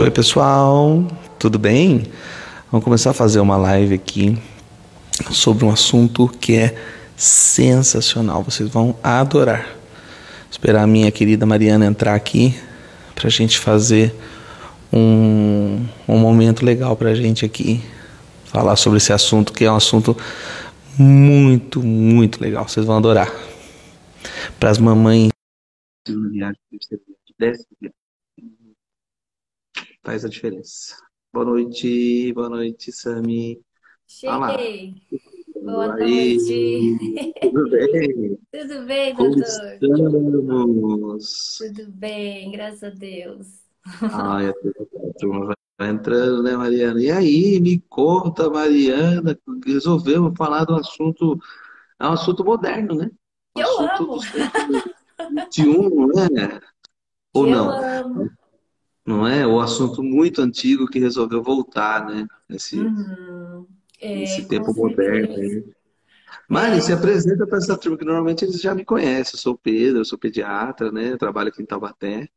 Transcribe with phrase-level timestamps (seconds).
[0.00, 1.06] Oi, pessoal,
[1.38, 2.04] tudo bem?
[2.72, 4.38] Vamos começar a fazer uma live aqui
[5.30, 6.74] sobre um assunto que é
[7.14, 8.42] sensacional.
[8.42, 9.76] Vocês vão adorar.
[10.50, 12.58] Esperar a minha querida Mariana entrar aqui
[13.14, 14.14] para a gente fazer
[14.90, 17.84] um, um momento legal para a gente aqui
[18.46, 20.16] falar sobre esse assunto que é um assunto
[20.96, 22.66] muito, muito legal.
[22.66, 23.30] Vocês vão adorar.
[24.58, 25.28] Para as mamães
[30.04, 30.96] faz a diferença.
[31.32, 33.60] Boa noite, boa noite, Sami.
[34.06, 34.94] Cheguei.
[35.62, 37.32] Boa Aí, noite.
[37.40, 38.38] Tudo bem?
[38.52, 39.72] Tudo bem, Como doutor?
[39.74, 41.58] estamos?
[41.58, 43.46] Tudo bem, graças a Deus.
[44.02, 44.54] Ai, a
[45.18, 47.00] turma vai entrando, né, Mariana?
[47.00, 51.38] E aí, me conta, Mariana, resolvemos falar do assunto,
[51.98, 53.10] é um assunto moderno, né?
[53.56, 54.14] Um Eu assunto amo.
[54.16, 54.82] do século
[55.50, 56.60] XXI, né?
[57.34, 57.70] Ou Eu não?
[57.70, 58.30] amo.
[59.10, 59.46] Não é?
[59.46, 62.26] O assunto muito antigo que resolveu voltar, né?
[62.48, 63.66] Nesse, Uhum.
[64.00, 65.64] É, nesse com tempo moderno aí.
[66.48, 69.34] Mari, se É, apresenta para essa turma, que normalmente eles já me conhecem.
[69.34, 71.12] Eu sou o Pedro, eu sou pediatra, né?
[71.12, 72.28] Eu trabalho aqui em Taubaté.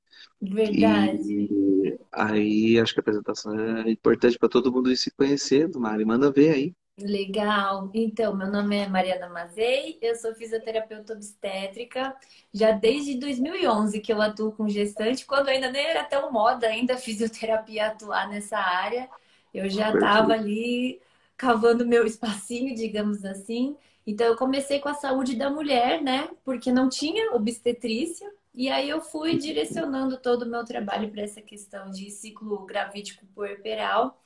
[0.42, 1.50] verdade.
[1.50, 6.06] E aí acho que a apresentação é importante para todo mundo ir se conhecendo, Mari.
[6.06, 6.76] Manda ver aí.
[6.98, 7.90] Legal.
[7.94, 12.16] Então, meu nome é Mariana Mazei, eu sou fisioterapeuta obstétrica,
[12.54, 16.94] já desde 2011 que eu atuo com gestante, quando ainda nem era tão moda ainda
[16.94, 19.10] a fisioterapia atuar nessa área.
[19.52, 21.02] Eu já estava ali
[21.36, 23.76] cavando meu espacinho, digamos assim.
[24.06, 26.30] Então, eu comecei com a saúde da mulher, né?
[26.46, 28.32] Porque não tinha obstetrícia.
[28.54, 33.26] E aí eu fui direcionando todo o meu trabalho para essa questão de ciclo gravídico
[33.34, 34.22] puerperal.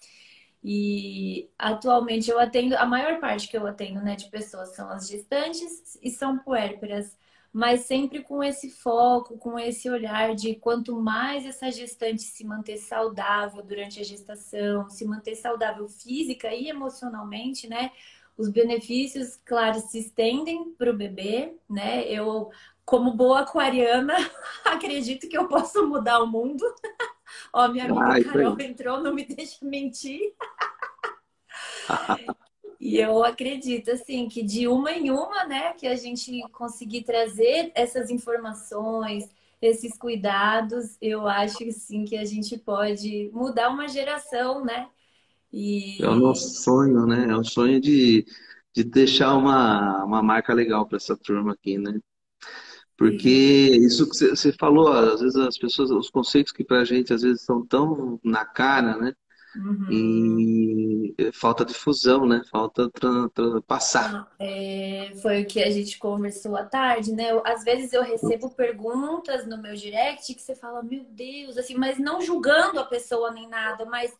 [0.69, 5.07] E atualmente eu atendo, a maior parte que eu atendo, né, de pessoas são as
[5.07, 7.17] gestantes e são puérperas,
[7.53, 12.77] mas sempre com esse foco, com esse olhar de quanto mais essa gestante se manter
[12.79, 17.91] saudável durante a gestação, se manter saudável física e emocionalmente, né,
[18.37, 22.03] os benefícios, claro, se estendem para o bebê, né?
[22.07, 22.51] Eu,
[22.85, 24.13] como boa aquariana,
[24.65, 26.63] acredito que eu posso mudar o mundo.
[27.53, 28.57] Ó, minha amiga isso Carol aí.
[28.59, 30.33] entrou, não me deixa mentir.
[32.79, 37.71] E eu acredito, assim, que de uma em uma, né, que a gente conseguir trazer
[37.75, 39.27] essas informações,
[39.61, 44.89] esses cuidados, eu acho, sim, que a gente pode mudar uma geração, né?
[45.99, 47.25] É o nosso E sonho, né?
[47.29, 48.25] É o sonho de,
[48.75, 51.99] de deixar uma, uma marca legal para essa turma aqui, né?
[52.97, 57.21] Porque isso que você falou, às vezes as pessoas, os conceitos que pra gente às
[57.21, 59.13] vezes são tão na cara, né?
[59.55, 59.87] Uhum.
[59.89, 62.41] E falta difusão, né?
[62.51, 62.91] Falta
[63.65, 64.27] passar.
[64.39, 67.31] É, foi o que a gente conversou à tarde, né?
[67.31, 71.75] Eu- às vezes eu recebo perguntas no meu direct que você fala, meu Deus, assim,
[71.75, 74.13] mas não julgando a pessoa nem nada, mas,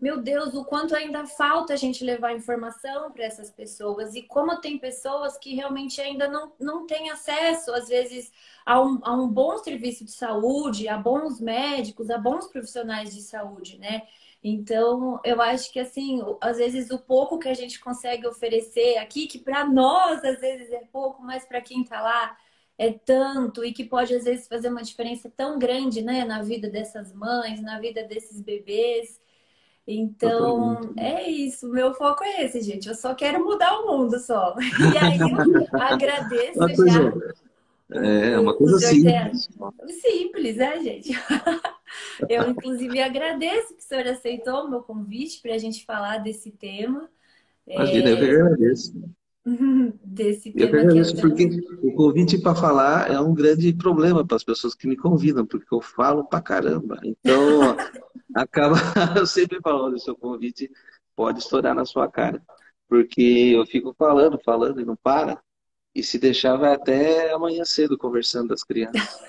[0.00, 4.60] meu Deus, o quanto ainda falta a gente levar informação para essas pessoas e como
[4.60, 8.30] tem pessoas que realmente ainda não, não têm acesso, às vezes,
[8.66, 13.22] a um, a um bom serviço de saúde, a bons médicos, a bons profissionais de
[13.22, 14.02] saúde, né?
[14.42, 19.26] Então, eu acho que assim, às vezes o pouco que a gente consegue oferecer aqui,
[19.26, 22.36] que para nós às vezes é pouco, mas para quem está lá
[22.76, 26.68] é tanto e que pode às vezes fazer uma diferença tão grande, né, na vida
[26.68, 29.18] dessas mães, na vida desses bebês.
[29.86, 30.86] Totalmente.
[30.86, 32.88] Então, é isso, meu foco é esse, gente.
[32.88, 34.54] Eu só quero mudar o mundo só.
[34.94, 37.34] E aí eu agradeço Uma já coisa,
[37.92, 39.48] é, o, uma coisa simples.
[40.00, 41.12] simples, né, gente?
[42.28, 46.50] Eu, inclusive, agradeço que o senhor aceitou o meu convite para a gente falar desse
[46.50, 47.08] tema,
[47.66, 48.92] Imagina, eu que é, agradeço.
[50.02, 54.44] desse Eu tema é porque o convite para falar é um grande problema para as
[54.44, 56.98] pessoas que me convidam, porque eu falo pra caramba.
[57.04, 57.76] Então,
[58.34, 58.76] acaba,
[59.16, 60.70] eu sempre olha, o seu convite
[61.14, 62.42] pode estourar na sua cara,
[62.88, 65.38] porque eu fico falando, falando e não para,
[65.94, 69.20] e se deixar vai até amanhã cedo conversando das crianças.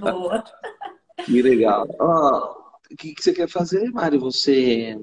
[0.00, 0.42] Boa.
[1.26, 1.86] Que legal.
[1.98, 2.63] Ó,
[2.94, 4.20] o que que você quer fazer, Mário?
[4.20, 4.98] Você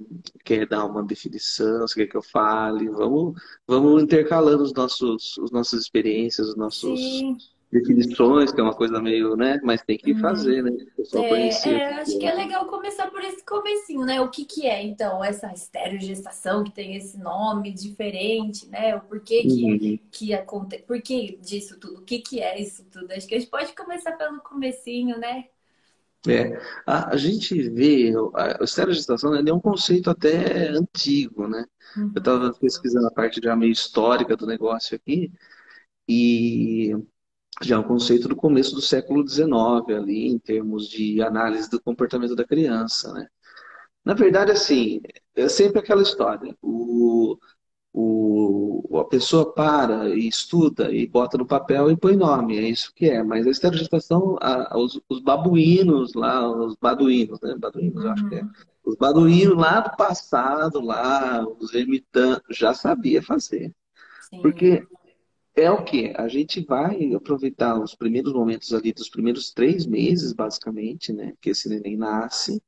[0.46, 1.82] quer dar uma definição?
[1.82, 2.90] Você quer que eu fale?
[2.90, 3.36] Vamos,
[3.68, 7.38] vamos intercalando os nossos, as nossas experiências, os nossos Sim.
[7.72, 9.60] definições, que é uma coisa meio, né?
[9.64, 10.72] Mas tem que fazer, né?
[11.14, 12.34] É, conhecer é, acho que é é.
[12.34, 14.22] legal começar por esse comecinho, né?
[14.22, 18.96] O que que é, então, essa estereogestação que tem esse nome diferente, né?
[18.96, 20.00] O porquê que, Uhum.
[20.12, 22.00] que acontece, por que disso tudo?
[22.02, 23.12] O que que é isso tudo?
[23.14, 25.46] Acho que a gente pode começar pelo comecinho, né?
[26.28, 26.54] É,
[26.86, 31.66] a, a gente vê, a, a esterogestação, ele é um conceito até antigo, né?
[32.14, 32.54] Eu estava Uhum.
[32.54, 35.32] pesquisando a parte já meio histórica do negócio aqui,
[36.08, 36.92] e
[37.64, 41.82] já é um conceito do começo do século XIX, ali, em termos de análise do
[41.82, 43.28] comportamento da criança, né?
[44.04, 45.02] Na verdade, assim,
[45.36, 46.56] é sempre aquela história.
[46.62, 47.38] O,
[47.94, 52.94] o, a pessoa para e estuda e bota no papel e põe nome, é isso
[52.96, 53.22] que é.
[53.22, 57.56] Mas a esterogestação, a, os, os, babuínos lá, os baduínos, né?
[57.58, 58.12] Baduínos, uhum.
[58.12, 58.42] acho que é.
[58.44, 58.52] Uhum.
[58.86, 63.74] Os baduínos lá do passado, lá, os ermitanos, já sabia fazer.
[64.30, 64.42] Sim.
[64.42, 64.88] Porque
[65.56, 66.14] é o que?
[66.16, 71.34] A gente vai aproveitar os primeiros momentos ali, dos primeiros três meses, basicamente, né?
[71.42, 72.62] Que esse neném nasce.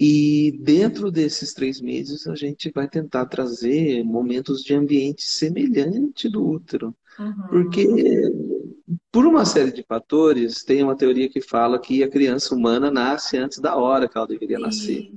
[0.00, 6.46] E dentro desses três meses, a gente vai tentar trazer momentos de ambiente semelhante do
[6.46, 6.94] útero.
[7.18, 7.48] Uhum.
[7.48, 7.84] Porque,
[9.10, 13.36] por uma série de fatores, tem uma teoria que fala que a criança humana nasce
[13.36, 14.62] antes da hora que ela deveria Sim.
[14.62, 15.12] nascer.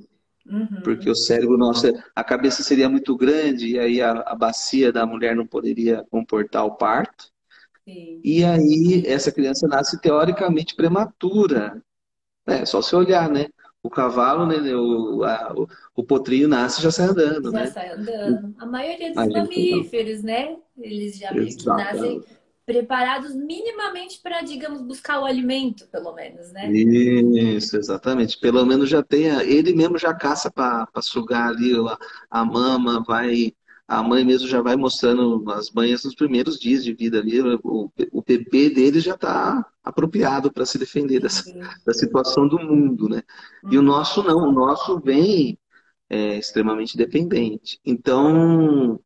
[0.48, 0.82] Uhum.
[0.84, 1.86] Porque o cérebro nosso,
[2.16, 6.66] a cabeça seria muito grande e aí a, a bacia da mulher não poderia comportar
[6.66, 7.26] o parto.
[7.88, 8.20] Sim.
[8.24, 11.80] E aí essa criança nasce teoricamente prematura.
[12.48, 13.48] É só se olhar, né?
[13.84, 15.54] O cavalo, né, o, a,
[15.96, 17.68] o, potrinho nasce já sai andando, já né?
[17.68, 18.54] sai andando.
[18.60, 20.24] A maioria dos a mamíferos, gente...
[20.24, 20.56] né?
[20.78, 22.24] Eles já nascem
[22.66, 26.72] preparados minimamente para, digamos, buscar o alimento, pelo menos, né?
[26.72, 28.40] Isso, exatamente.
[28.40, 31.98] Pelo menos já tem, ele mesmo já caça para sugar ali a,
[32.30, 33.52] a mama, vai
[33.92, 37.92] a mãe mesmo já vai mostrando as banhas nos primeiros dias de vida ali, o,
[38.14, 41.44] o bebê dele já está apropriado para se defender dessa,
[41.86, 43.22] da situação do mundo, né?
[43.70, 45.60] E o nosso não, o nosso vem
[46.10, 47.82] é, extremamente dependente.
[47.86, 48.98] Então,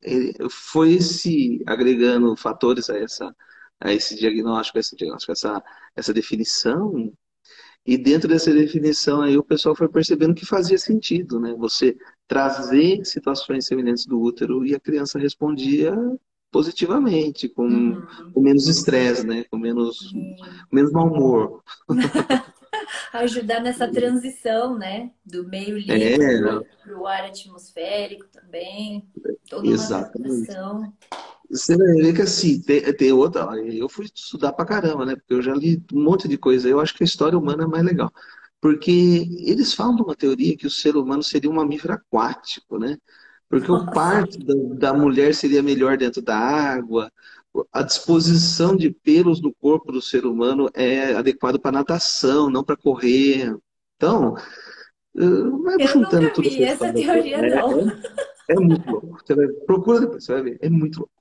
[0.52, 3.36] foi se agregando fatores a essa
[3.80, 5.64] a esse diagnóstico, a esse diagnóstico, essa,
[5.96, 7.12] essa definição.
[7.86, 11.54] E dentro dessa definição aí o pessoal foi percebendo que fazia sentido, né?
[11.58, 11.96] Você
[12.28, 15.96] trazer situações semelhantes do útero e a criança respondia
[16.52, 18.32] positivamente, com, uhum.
[18.34, 19.44] com menos estresse, né?
[19.52, 20.36] Com menos, uhum.
[20.72, 21.64] menos mau humor.
[23.14, 25.12] Ajudar nessa transição, né?
[25.26, 26.64] Do meio líquido é.
[26.84, 29.08] para o ar atmosférico também.
[29.50, 30.30] Toda Exatamente.
[30.30, 30.94] uma adaptação.
[31.50, 33.45] Você vai ver que assim, tem, tem outra.
[33.57, 35.15] Eu fui estudar pra caramba, né?
[35.15, 36.68] Porque eu já li um monte de coisa.
[36.68, 38.12] Eu acho que a história humana é mais legal.
[38.59, 42.97] Porque eles falam de uma teoria que o ser humano seria um mamífero aquático, né?
[43.47, 43.89] Porque Nossa.
[43.89, 47.12] o parto da, da mulher seria melhor dentro da água,
[47.71, 52.75] a disposição de pelos no corpo do ser humano é adequado para natação, não para
[52.75, 53.56] correr.
[53.95, 54.36] Então,
[55.13, 56.50] vai eu juntando tudo.
[56.50, 57.89] Vi essa teoria, é, não.
[57.89, 57.94] É,
[58.50, 59.18] é, muito louco.
[59.25, 60.57] Você vai, procura depois, você vai ver.
[60.62, 61.13] É muito louco.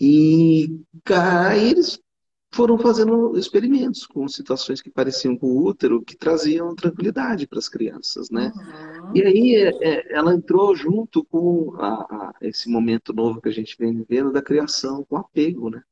[0.00, 0.80] E
[1.10, 2.00] aí eles
[2.52, 7.68] foram fazendo experimentos com situações que pareciam com o útero, que traziam tranquilidade para as
[7.68, 8.52] crianças, né?
[8.54, 9.12] Uhum.
[9.14, 13.52] E aí é, é, ela entrou junto com a, a, esse momento novo que a
[13.52, 15.82] gente vem vivendo da criação com apego, né?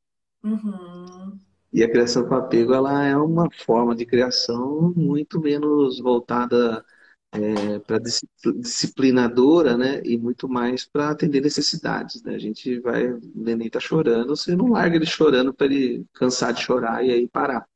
[0.43, 1.39] Uhum.
[1.71, 6.83] E a criação com apego, ela é uma forma de criação muito menos voltada
[7.31, 10.01] é, para disciplinadora, né?
[10.03, 12.35] E muito mais para atender necessidades, né?
[12.35, 16.53] A gente vai, o neném está chorando, você não larga ele chorando para ele cansar
[16.53, 17.67] de chorar e aí parar.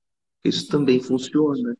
[0.43, 1.77] Isso também funciona,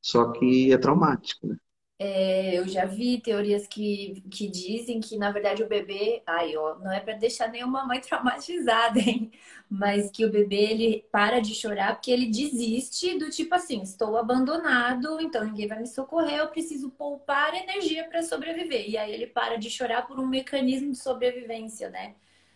[0.00, 1.56] só que é traumático, né?
[1.98, 6.22] É, eu já vi teorias que, que dizem que, na verdade, o bebê.
[6.26, 9.30] Ai, ó, não é para deixar nenhuma mãe traumatizada, hein?
[9.70, 14.16] Mas que o bebê ele para de chorar porque ele desiste do tipo assim: estou
[14.16, 18.88] abandonado, então ninguém vai me socorrer, eu preciso poupar energia para sobreviver.
[18.90, 22.14] E aí ele para de chorar por um mecanismo de sobrevivência, né?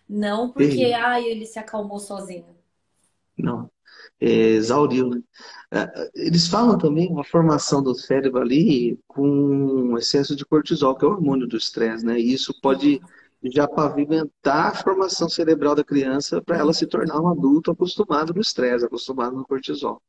[0.08, 2.56] Não porque, ai, ele se acalmou sozinho.
[3.38, 3.70] Não
[4.20, 5.10] exauriu.
[5.10, 5.22] Né?
[5.70, 11.08] É, eles falam também uma formação do cérebro ali com excesso de cortisol, que é
[11.08, 12.18] o hormônio do estresse, né?
[12.18, 13.00] E isso pode
[13.44, 18.40] já pavimentar a formação cerebral da criança para ela se tornar um adulto acostumado no
[18.40, 20.02] estresse, acostumado no cortisol.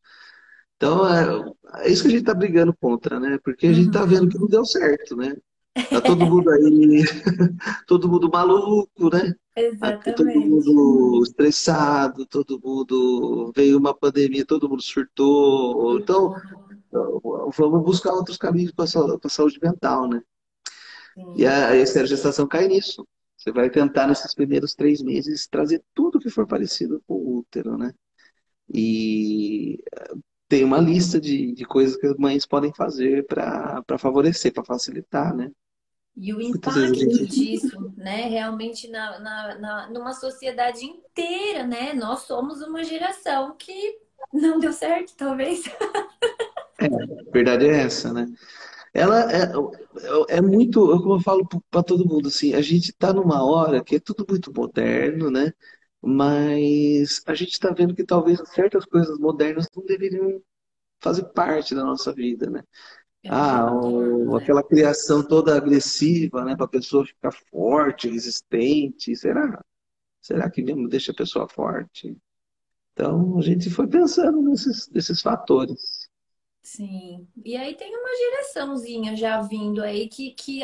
[0.77, 3.37] Então, é, é isso que a gente está brigando contra, né?
[3.43, 5.35] Porque a gente está vendo que não deu certo, né?
[5.73, 7.03] Tá todo mundo aí,
[7.87, 9.33] todo mundo maluco, né?
[9.55, 10.15] Exatamente.
[10.15, 13.51] Todo mundo estressado, todo mundo.
[13.55, 15.99] Veio uma pandemia, todo mundo surtou.
[15.99, 16.33] Então,
[16.91, 20.21] vamos buscar outros caminhos para a saúde mental, né?
[21.13, 21.33] Sim.
[21.37, 23.07] E a, a gestação cai nisso.
[23.37, 27.77] Você vai tentar, nesses primeiros três meses, trazer tudo que for parecido com o útero,
[27.77, 27.93] né?
[28.73, 29.81] E
[30.49, 35.33] tem uma lista de, de coisas que as mães podem fazer para favorecer, para facilitar,
[35.33, 35.51] né?
[36.17, 37.27] E o impacto gente...
[37.27, 41.93] disso, né, realmente na, na, na, numa sociedade inteira, né?
[41.93, 43.99] Nós somos uma geração que
[44.33, 45.63] não deu certo, talvez.
[46.81, 48.25] É, a verdade é essa, né?
[48.93, 53.11] Ela é, é, é muito, como eu falo para todo mundo, assim, a gente está
[53.11, 55.51] numa hora que é tudo muito moderno, né?
[56.01, 60.41] Mas a gente está vendo que talvez certas coisas modernas não deveriam
[60.99, 62.63] fazer parte da nossa vida, né?
[63.27, 63.67] Ah,
[64.37, 69.15] aquela criação toda agressiva, né, para a pessoa ficar forte, resistente.
[69.15, 69.61] Será?
[70.21, 72.15] Será que mesmo deixa a pessoa forte?
[72.93, 76.09] Então a gente foi pensando nesses, nesses fatores.
[76.61, 77.27] Sim.
[77.43, 80.61] E aí tem uma geraçãozinha já vindo aí que, que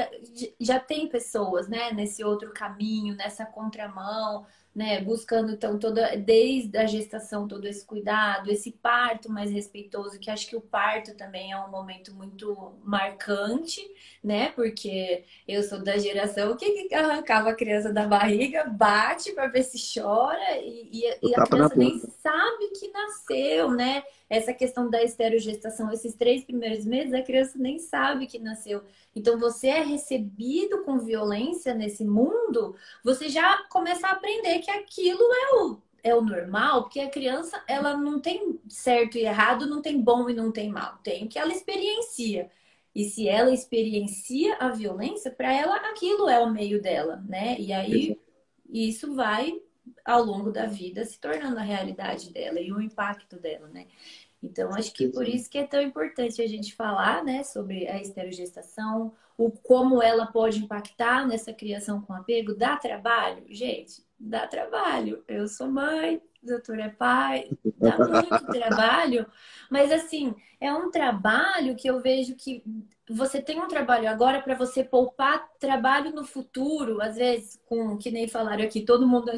[0.60, 6.86] já tem pessoas, né, nesse outro caminho, nessa contramão, né, buscando então toda, desde a
[6.86, 11.58] gestação, todo esse cuidado, esse parto mais respeitoso, que acho que o parto também é
[11.58, 13.82] um momento muito marcante,
[14.22, 19.64] né, porque eu sou da geração que arrancava a criança da barriga, bate para ver
[19.64, 24.04] se chora e, e, e a criança nem sabe que nasceu, né?
[24.30, 28.84] Essa questão da esterogestação, esses três primeiros meses, a criança nem sabe que nasceu.
[29.16, 35.22] Então, você é recebido com violência nesse mundo, você já começa a aprender que aquilo
[35.22, 39.82] é o, é o normal, porque a criança, ela não tem certo e errado, não
[39.82, 42.50] tem bom e não tem mal, tem o que ela experiencia.
[42.94, 47.58] E se ela experiencia a violência, para ela aquilo é o meio dela, né?
[47.60, 48.18] E aí
[48.70, 49.62] isso vai
[50.04, 53.88] ao longo da vida se tornando a realidade dela e o impacto dela, né?
[54.42, 58.00] Então, acho que por isso que é tão importante a gente falar, né, sobre a
[58.00, 62.56] esterogestação, o como ela pode impactar nessa criação com apego.
[62.56, 63.44] Dá trabalho?
[63.50, 65.24] Gente, dá trabalho.
[65.28, 69.26] Eu sou mãe, doutor é pai, dá muito trabalho,
[69.70, 72.64] mas assim, é um trabalho que eu vejo que
[73.10, 78.10] você tem um trabalho agora para você poupar trabalho no futuro, às vezes, com que
[78.10, 79.30] nem falaram aqui, todo mundo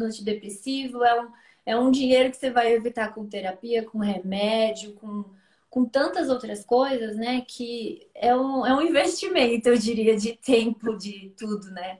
[0.00, 1.28] antidepressivo, é um,
[1.66, 5.24] é um dinheiro que você vai evitar com terapia, com remédio, com,
[5.68, 7.42] com tantas outras coisas, né?
[7.46, 11.98] Que é um, é um investimento, eu diria, de tempo, de tudo, né?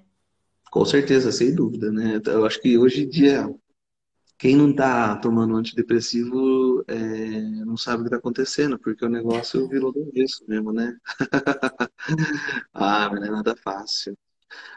[0.71, 2.21] Com certeza, sem dúvida, né?
[2.27, 3.53] Eu acho que hoje em dia,
[4.39, 9.69] quem não está tomando antidepressivo é, não sabe o que está acontecendo, porque o negócio
[9.69, 10.97] virou do avesso mesmo, né?
[12.73, 14.17] Ah, mas não é nada fácil.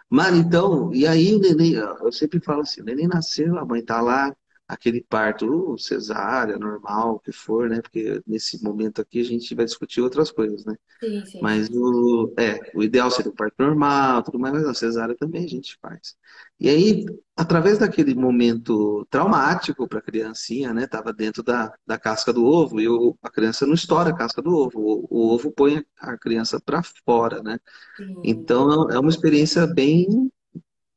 [0.09, 3.83] Mano, então, e aí o neném, eu sempre falo assim, o neném nasceu, a mãe
[3.83, 4.35] tá lá,
[4.73, 7.81] aquele parto, uh, cesárea, normal, o que for, né?
[7.81, 10.75] Porque nesse momento aqui a gente vai discutir outras coisas, né?
[10.99, 11.41] Sim, sim.
[11.41, 15.43] Mas o, é, o ideal seria o parto normal, tudo mais, mas a cesárea também
[15.43, 16.15] a gente faz.
[16.59, 20.85] E aí, através daquele momento traumático para a criancinha, né?
[20.87, 24.41] Tava dentro da, da casca do ovo e o, a criança não estoura a casca
[24.41, 27.59] do ovo, o, o ovo põe a criança para fora, né?
[27.95, 30.31] Sim, Então é uma experiência bem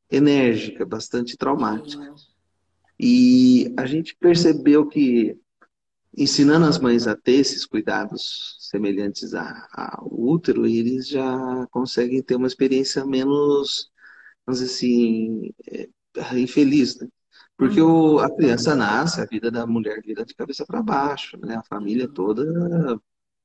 [0.09, 2.03] enérgica, bastante traumática.
[2.03, 2.34] sim.
[2.99, 5.37] E a gente percebeu que
[6.17, 12.47] ensinando as mães a ter esses cuidados semelhantes ao útero, eles já conseguem ter uma
[12.47, 13.91] experiência menos,
[14.45, 15.89] vamos dizer assim, é,
[16.39, 17.07] infeliz, né?
[17.57, 21.55] Porque o, a criança nasce, a vida da mulher vira de cabeça para baixo, né?
[21.55, 22.43] A família toda,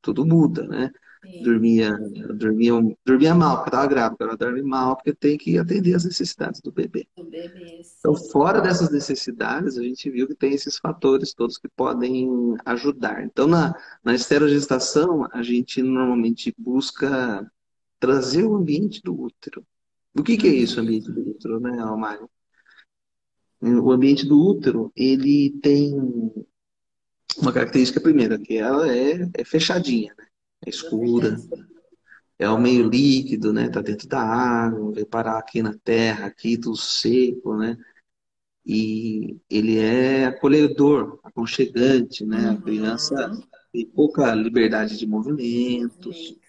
[0.02, 0.90] tudo muda, né?
[1.22, 1.40] sim.
[1.40, 1.96] Dormia,
[2.36, 2.72] dormia,
[3.04, 6.70] dormia mal porque estava grávida, ela dorme mal porque tem que atender às necessidades do
[6.72, 7.08] bebê.
[7.16, 11.68] Do bebê, Então, fora dessas necessidades, a gente viu que tem esses fatores todos que
[11.68, 13.22] podem ajudar.
[13.24, 17.50] Então, na, na esterogestação, a gente normalmente busca
[17.98, 19.66] trazer o ambiente do útero.
[20.18, 22.28] O que que é isso, Uhum, ambiente do útero, né, Almário?
[23.62, 25.94] O ambiente do útero, ele tem
[27.38, 30.26] uma característica primeira, que ela é, é fechadinha, né?
[30.66, 31.42] É é escura,
[32.38, 33.68] é o meio líquido, né?
[33.68, 37.76] Tá dentro da água, vai parar aqui na terra, aqui tudo seco, né?
[38.64, 42.50] E ele é acolhedor, aconchegante, né?
[42.50, 46.06] A criança Uhum, tem pouca liberdade de movimentos.
[46.06, 46.40] movimento.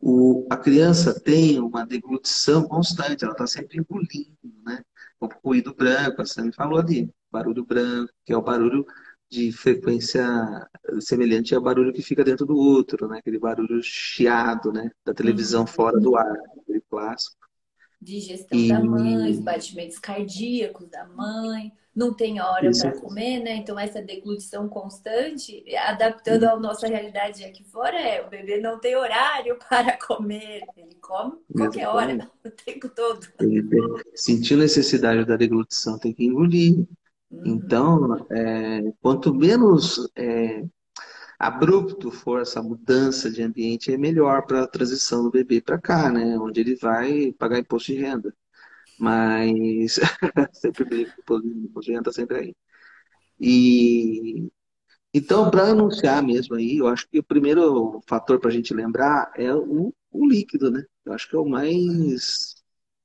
[0.00, 4.82] O, a criança tem uma deglutição constante, ela está sempre engolindo, né?
[5.20, 8.86] O ruído branco, a Sami falou ali, barulho branco, que é o barulho
[9.30, 10.24] de frequência
[11.00, 13.18] semelhante ao barulho que fica dentro do útero, né?
[13.18, 14.90] Aquele barulho chiado, né?
[15.04, 16.00] Da televisão fora Uhum.
[16.00, 17.36] do ar, aquele clássico.
[18.00, 23.56] digestão da mãe, os E batimentos cardíacos da mãe, não tem hora para comer, né?
[23.56, 28.96] Então, essa deglutição constante, adaptando à nossa realidade aqui fora, é o bebê não tem
[28.96, 33.26] horário para comer, ele come qualquer hora, o tempo todo.
[33.38, 36.84] Ele tem- sentiu necessidade da deglutição, tem que engolir.
[37.30, 40.64] Então, é, quanto menos é,
[41.38, 46.10] abrupto for essa mudança de ambiente, é melhor para a transição do bebê para cá,
[46.10, 46.38] né?
[46.38, 48.34] Onde ele vai pagar imposto de renda.
[48.98, 49.98] Mas
[50.54, 51.12] sempre brinco,
[51.44, 52.56] imposto de renda tá sempre aí.
[53.40, 54.48] E
[55.14, 59.32] então, para anunciar mesmo aí, eu acho que o primeiro fator para a gente lembrar
[59.36, 60.84] é o, o líquido, né?
[61.04, 62.53] Eu acho que é o mais.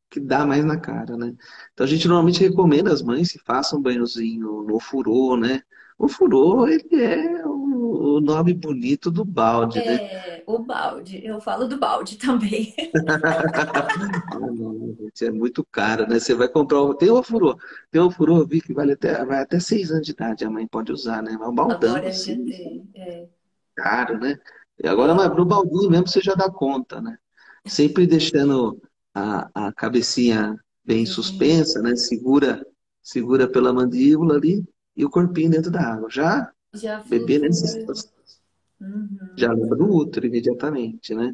[0.10, 1.34] Que dá mais na cara, né?
[1.74, 5.62] Então a gente normalmente recomenda às mães que façam um banhozinho no furô, né?
[5.98, 9.96] O furô, ele é o, o nome bonito do balde, né?
[9.96, 11.24] É, o balde.
[11.26, 12.74] Eu falo do balde também.
[14.32, 16.18] ah, não, gente, é muito caro, né?
[16.18, 16.94] Você vai comprar.
[16.94, 17.58] Tem o furô.
[17.92, 20.66] Tem o furô, vi que vale até, vai até seis anos de idade, a mãe
[20.66, 21.36] pode usar, né?
[21.38, 22.90] Mas um baldão, Agora assim.
[22.96, 23.28] É.
[23.76, 24.40] caro, né?
[24.82, 27.18] E agora, no baldinho mesmo você já dá conta, né?
[27.66, 28.82] Sempre deixando
[29.20, 31.96] a, a cabecinha bem Sim, suspensa, né?
[31.96, 32.66] Segura,
[33.04, 34.64] segura pela mandíbula ali
[34.96, 36.10] e o corpinho dentro da água.
[36.10, 38.12] Já já bebê nessa situação,
[39.38, 41.34] já Uhum, lembra do útero imediatamente, né?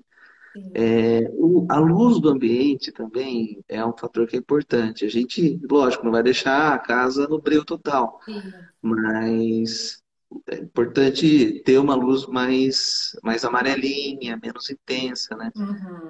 [0.73, 5.05] É, o- a luz do ambiente também é um fator que é importante.
[5.05, 8.69] A gente, lógico, não vai deixar a casa no breu total, sim.
[8.81, 10.01] mas
[10.47, 15.51] é importante ter uma luz mais, mais amarelinha, menos intensa, né?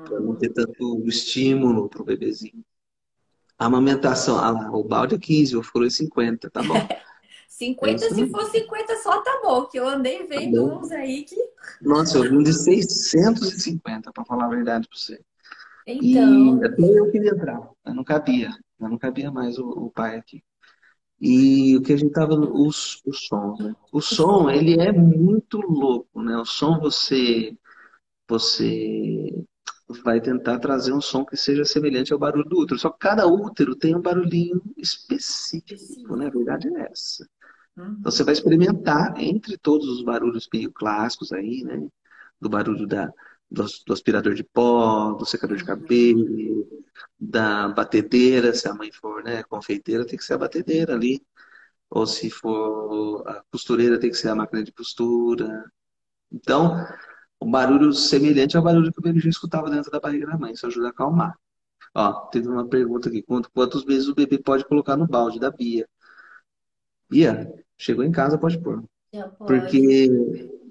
[0.03, 0.36] Para não Uhum.
[0.36, 2.63] ter tanto estímulo para o bebezinho.
[3.58, 6.75] A amamentação, ah lá, o balde é 15, o furo é 50, tá bom.
[7.84, 10.89] É 50, isso se for 50 só tá bom, que eu andei tá vendo uns
[10.89, 10.96] bom.
[10.96, 11.36] aí que.
[11.82, 15.22] Nossa, eu vi um de 650, para falar a verdade para você.
[15.88, 19.89] E Então, até eu queria entrar, mas não cabia, mas não cabia mais o, o
[19.91, 20.44] pai aqui.
[21.19, 23.75] E o que a gente tava, os, os sons, né?
[23.91, 24.50] O o som, som.
[24.50, 26.38] ele é muito louco, né?
[26.38, 27.57] O som você,
[28.27, 29.45] você
[30.03, 32.79] vai tentar trazer um som que seja semelhante ao barulho do útero.
[32.79, 36.27] Só que cada útero tem um barulhinho específico, né?
[36.27, 37.27] A verdade é essa.
[37.77, 41.88] Então você vai experimentar entre todos os barulhos meio clássicos aí, né?
[42.39, 43.12] Do barulho da,
[43.49, 46.67] do, do aspirador de pó, do secador de cabelo,
[47.19, 51.21] da batedeira, se a mãe for, né, confeiteira, tem que ser a batedeira ali.
[51.89, 55.65] Ou se for a costureira, tem que ser a máquina de costura.
[56.31, 56.75] Então,
[57.39, 60.53] o barulho semelhante ao barulho que o bebê já escutava dentro da barriga da mãe,
[60.53, 61.35] isso ajuda a acalmar.
[61.95, 65.51] Ó, teve uma pergunta aqui, quanto- quantos meses o bebê pode colocar no balde da
[65.51, 65.87] Bia?
[67.09, 68.83] Bia, chegou em casa, pode pôr.
[69.45, 70.07] Porque,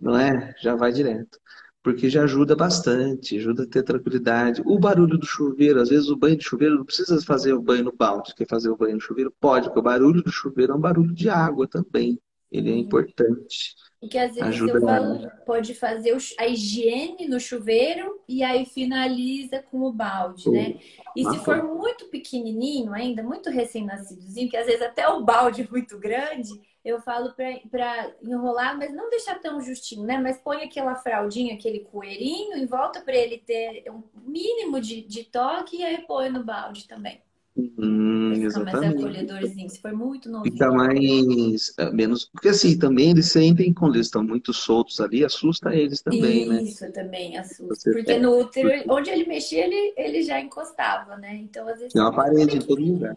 [0.00, 0.54] não é?
[0.60, 1.38] Já vai direto.
[1.84, 4.62] Porque já ajuda bastante, ajuda a ter tranquilidade.
[4.66, 7.84] O barulho do chuveiro, às vezes o banho de chuveiro não precisa fazer o banho
[7.84, 8.34] no balde.
[8.34, 9.32] Quer fazer o banho no chuveiro?
[9.40, 12.18] Pode, porque o barulho do chuveiro é um barulho de água também.
[12.50, 12.80] Ele é Sim.
[12.80, 13.76] importante.
[14.04, 19.62] E que às vezes eu falo, pode fazer a higiene no chuveiro e aí finaliza
[19.62, 20.78] com o balde, né?
[21.16, 25.68] E se for muito pequenininho ainda, muito recém-nascidozinho, que às vezes até o balde é
[25.70, 26.52] muito grande,
[26.84, 30.18] eu falo para enrolar, mas não deixar tão justinho, né?
[30.18, 35.24] Mas põe aquela fraldinha, aquele coeirinho em volta para ele ter um mínimo de, de
[35.24, 37.23] toque e aí põe no balde também.
[37.56, 38.98] Hum, ficar mais exatamente.
[38.98, 40.76] acolhedorzinho, se for muito Fica novinho.
[40.76, 42.26] mais, é, menos.
[42.26, 46.62] Porque assim, também eles sentem quando eles estão muito soltos ali, assusta eles também, né?
[46.62, 47.74] Isso também assusta.
[47.74, 51.36] Você, Porque é, no útero, onde ele mexia, ele, ele já encostava, né?
[51.36, 53.16] Então, às vezes, tem uma um parede em todo lugar.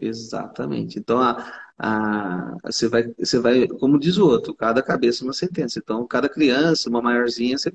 [0.00, 0.98] Exatamente.
[0.98, 5.32] Então, a, a, você vai, você vai, como diz o outro, cada cabeça é uma
[5.32, 5.78] sentença.
[5.78, 7.72] Então, cada criança, uma maiorzinha, você,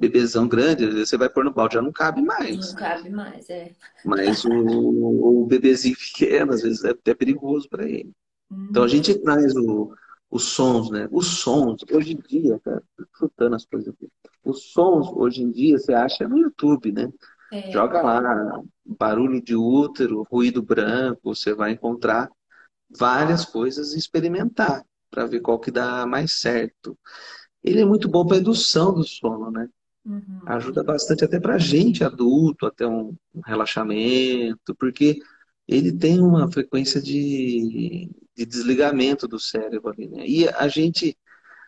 [0.00, 2.74] bebezão grande, às vezes você vai pôr no balde, já não cabe Não mais.
[2.74, 3.74] cabe mais, é.
[4.02, 4.50] Mas o,
[5.42, 8.10] o bebezinho pequeno, às vezes, é até perigoso para ele.
[8.70, 8.88] Então, a Uhum.
[8.88, 9.92] gente traz o,
[10.30, 11.08] os sons, né?
[11.12, 12.82] Os sons, hoje em dia, cara,
[13.18, 14.08] chutando as coisas aqui.
[14.44, 17.12] Os sons, hoje em dia, você acha no YouTube, né?
[17.52, 22.30] É, Joga lá, barulho de útero, ruído branco, você vai encontrar
[22.98, 26.98] várias coisas e experimentar para ver qual que dá mais certo.
[27.62, 29.68] Ele é muito bom para indução do sono, né?
[30.46, 30.86] Ajuda uhum.
[30.86, 35.20] bastante até para gente adulto, até um, um relaxamento, porque
[35.68, 40.26] ele tem uma frequência de, de desligamento do cérebro ali, né?
[40.26, 41.16] E a gente,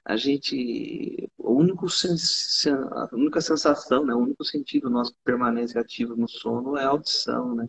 [0.04, 4.14] a gente, o único a única sensação, né?
[4.14, 7.68] O único sentido nosso que permanece ativo no sono é a audição, né?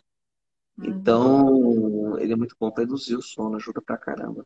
[0.78, 0.86] Uhum.
[0.86, 4.45] Então, ele é muito bom para induzir o sono, ajuda pra caramba.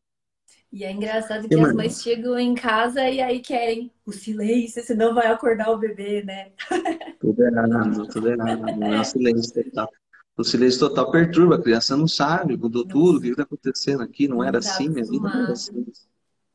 [0.71, 5.13] E é engraçado que as mães chegam em casa e aí querem o silêncio, senão
[5.13, 6.51] vai acordar o bebê, né?
[7.19, 9.89] tudo errado, tudo errado, não é o silêncio total.
[10.38, 14.03] O silêncio total perturba, a criança não sabe, mudou Não, tudo, o que está acontecendo
[14.03, 14.27] aqui?
[14.27, 15.86] Não era tá assim, minha vida não era assim.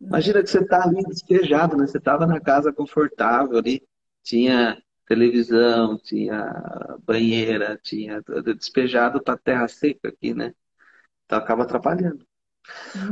[0.00, 1.86] Imagina que você está ali despejado, né?
[1.86, 3.82] Você estava na casa confortável ali,
[4.22, 10.54] tinha televisão, tinha banheira, tinha despejado para terra seca aqui, né?
[11.24, 12.24] Então acaba atrapalhando.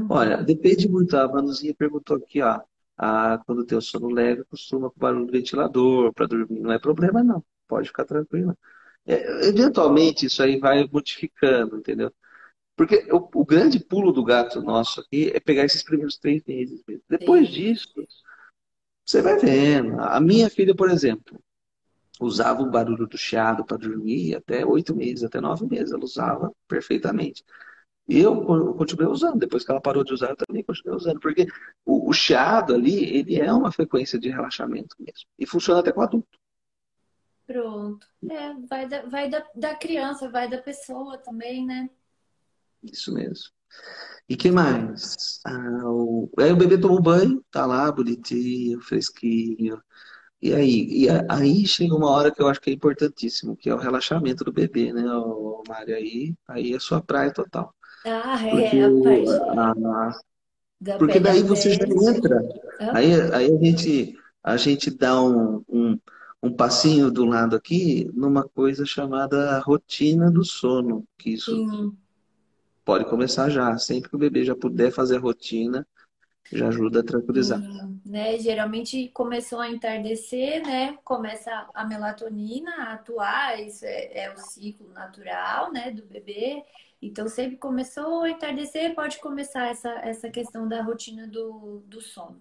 [0.08, 0.44] Olha, Uhum.
[0.44, 1.16] depende muito.
[1.16, 2.60] A Vanuzinha perguntou aqui, ó.
[2.96, 6.60] Ah, quando tem o sono leve, costuma com barulho do ventilador para dormir.
[6.60, 7.42] Não é problema, não.
[7.66, 8.56] Pode ficar tranquila.
[9.06, 12.12] É, eventualmente, isso aí vai modificando, entendeu?
[12.76, 16.82] Porque o, o grande pulo do gato nosso aqui é pegar esses primeiros três meses
[16.88, 17.04] mesmo.
[17.08, 17.54] Depois Sim.
[17.54, 17.94] disso,
[19.04, 20.00] você vai vendo.
[20.00, 21.38] A minha filha, por exemplo,
[22.20, 25.92] usava o barulho do chiado para dormir até oito meses, até nove meses.
[25.92, 27.44] Ela usava perfeitamente.
[28.08, 29.38] E eu continuei usando.
[29.38, 31.20] Depois que ela parou de usar, eu também continuei usando.
[31.20, 31.46] Porque
[31.84, 35.28] o, o chiado ali, ele é uma frequência de relaxamento mesmo.
[35.38, 36.38] E funciona até com adulto.
[37.46, 38.06] Pronto.
[38.28, 41.90] É, vai, da, vai da, da criança, vai da pessoa também, né?
[42.82, 43.50] Isso mesmo.
[44.28, 45.40] E que mais?
[45.44, 46.30] Ah, o...
[46.38, 49.82] Aí o bebê tomou banho, tá lá, bonitinho, fresquinho.
[50.40, 51.04] E aí?
[51.04, 54.44] E aí chega uma hora que eu acho que é importantíssimo, que é o relaxamento
[54.44, 55.02] do bebê, né,
[55.68, 55.94] Mário?
[55.96, 57.74] Aí, aí é sua praia total.
[58.04, 60.18] Ah, é, a parte
[60.86, 62.42] a, porque daí você já entra.
[62.92, 65.98] Aí, aí a gente, a gente dá um, um
[66.42, 71.96] um passinho do lado aqui numa coisa chamada rotina do sono, que isso Sim.
[72.84, 75.86] pode começar já, sempre que o bebê já puder fazer a rotina,
[76.50, 77.60] já ajuda a tranquilizar.
[77.60, 78.38] Sim, né?
[78.38, 80.96] Geralmente começou a entardecer, né?
[81.04, 86.64] Começa a melatonina a atuar, isso é, é o ciclo natural, né, do bebê.
[87.02, 92.40] Então, sempre começou a entardecer, pode começar essa, essa questão da rotina do, do sono.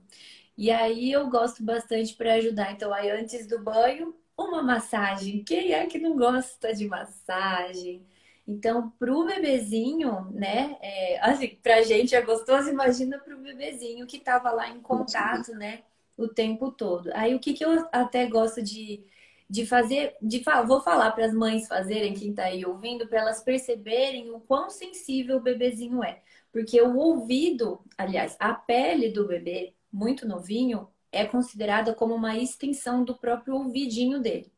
[0.58, 2.72] E aí eu gosto bastante para ajudar.
[2.74, 5.44] Então, aí antes do banho, uma massagem.
[5.44, 8.06] Quem é que não gosta de massagem?
[8.48, 10.78] Então, para o bebezinho, né?
[10.82, 14.82] É, assim, para a gente é gostoso, imagina para o bebezinho que estava lá em
[14.82, 15.84] contato, né?
[16.18, 17.12] O tempo todo.
[17.14, 19.04] Aí, o que, que eu até gosto de,
[19.50, 23.42] de fazer, de vou falar para as mães fazerem, quem está aí ouvindo, para elas
[23.44, 26.22] perceberem o quão sensível o bebezinho é.
[26.52, 33.04] Porque o ouvido, aliás, a pele do bebê muito novinho, é considerada como uma extensão
[33.04, 34.52] do próprio ouvidinho dele.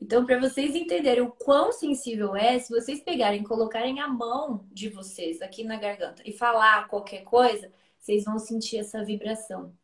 [0.00, 4.88] Então, para vocês entenderem o quão sensível é, se vocês pegarem colocarem a mão de
[4.88, 9.74] vocês aqui na garganta e falar qualquer coisa, vocês vão sentir essa vibração.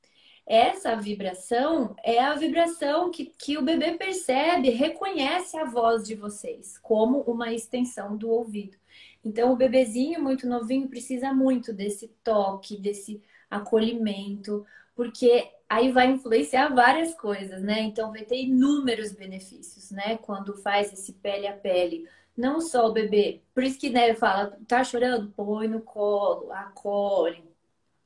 [0.47, 6.77] Essa vibração é a vibração que, que o bebê percebe, reconhece a voz de vocês
[6.79, 8.77] como uma extensão do ouvido.
[9.25, 16.69] Então, o bebezinho muito novinho precisa muito desse toque, desse acolhimento, porque aí vai influenciar
[16.75, 17.81] várias coisas, né?
[17.81, 20.19] Então vai ter inúmeros benefícios, né?
[20.19, 22.09] Quando faz esse pele a pele.
[22.37, 25.31] Não só o bebê, por isso que né, fala, tá chorando?
[25.37, 27.54] Põe no colo, acolhe.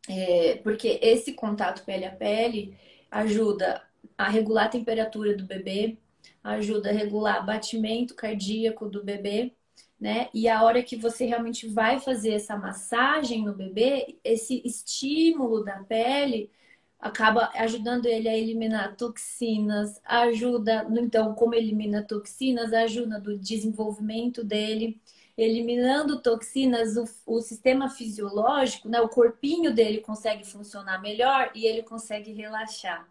[0.09, 2.77] É, porque esse contato pele a pele
[3.11, 3.83] ajuda
[4.17, 5.99] a regular a temperatura do bebê,
[6.43, 9.55] ajuda a regular batimento cardíaco do bebê,
[10.01, 10.29] né?
[10.33, 15.83] E a hora que você realmente vai fazer essa massagem no bebê, esse estímulo da
[15.85, 16.51] pele
[17.01, 25.01] acaba ajudando ele a eliminar toxinas, ajuda, então, como elimina toxinas, ajuda no desenvolvimento dele.
[25.39, 31.83] Eliminando toxinas, o, o sistema fisiológico, né, o corpinho dele consegue funcionar melhor e ele
[31.85, 33.09] consegue relaxar.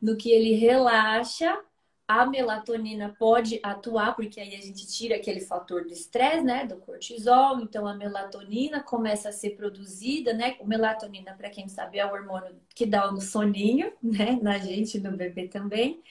[0.00, 1.62] No que ele relaxa,
[2.08, 6.76] a melatonina pode atuar, porque aí a gente tira aquele fator do estresse, né, do
[6.78, 10.56] cortisol, então a melatonina começa a ser produzida, né?
[10.60, 14.98] O melatonina, para quem sabe, é o hormônio que dá o soninho, né, na gente,
[14.98, 16.02] no bebê também.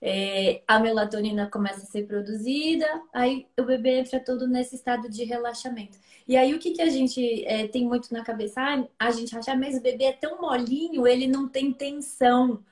[0.00, 5.24] É, a melatonina começa a ser produzida, aí o bebê entra todo nesse estado de
[5.24, 5.98] relaxamento.
[6.26, 8.60] E aí o que, que a gente é, tem muito na cabeça?
[8.60, 12.62] Ah, a gente acha, ah, mas o bebê é tão molinho, ele não tem tensão.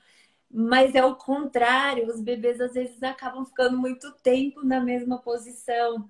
[0.49, 6.09] Mas é o contrário, os bebês às vezes acabam ficando muito tempo na mesma posição.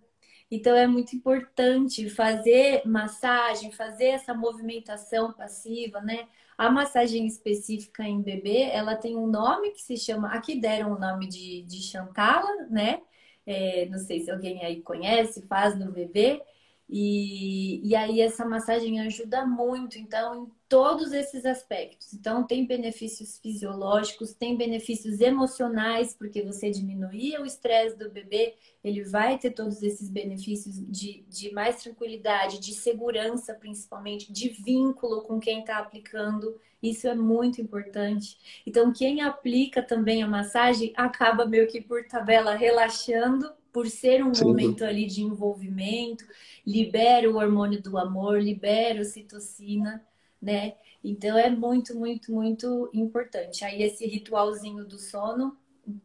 [0.50, 6.28] Então é muito importante fazer massagem, fazer essa movimentação passiva, né?
[6.58, 11.00] A massagem específica em bebê, ela tem um nome que se chama, aqui deram o
[11.00, 13.02] nome de, de Chantala, né?
[13.46, 16.42] É, não sei se alguém aí conhece, faz no bebê.
[16.90, 22.14] E, e aí essa massagem ajuda muito, então, em todos esses aspectos.
[22.14, 29.04] Então, tem benefícios fisiológicos, tem benefícios emocionais, porque você diminuía o estresse do bebê, ele
[29.04, 35.40] vai ter todos esses benefícios de, de mais tranquilidade, de segurança, principalmente, de vínculo com
[35.40, 36.58] quem está aplicando.
[36.82, 38.38] Isso é muito importante.
[38.66, 44.34] Então, quem aplica também a massagem acaba meio que por tabela relaxando por ser um
[44.34, 44.46] Sim.
[44.46, 46.26] momento ali de envolvimento,
[46.66, 50.04] libera o hormônio do amor, libera a citocina,
[50.42, 50.74] né?
[51.04, 53.64] Então é muito, muito, muito importante.
[53.64, 55.56] Aí esse ritualzinho do sono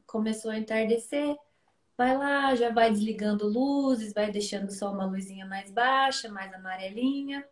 [0.06, 1.34] começou a entardecer,
[1.96, 7.42] vai lá, já vai desligando luzes, vai deixando só uma luzinha mais baixa, mais amarelinha.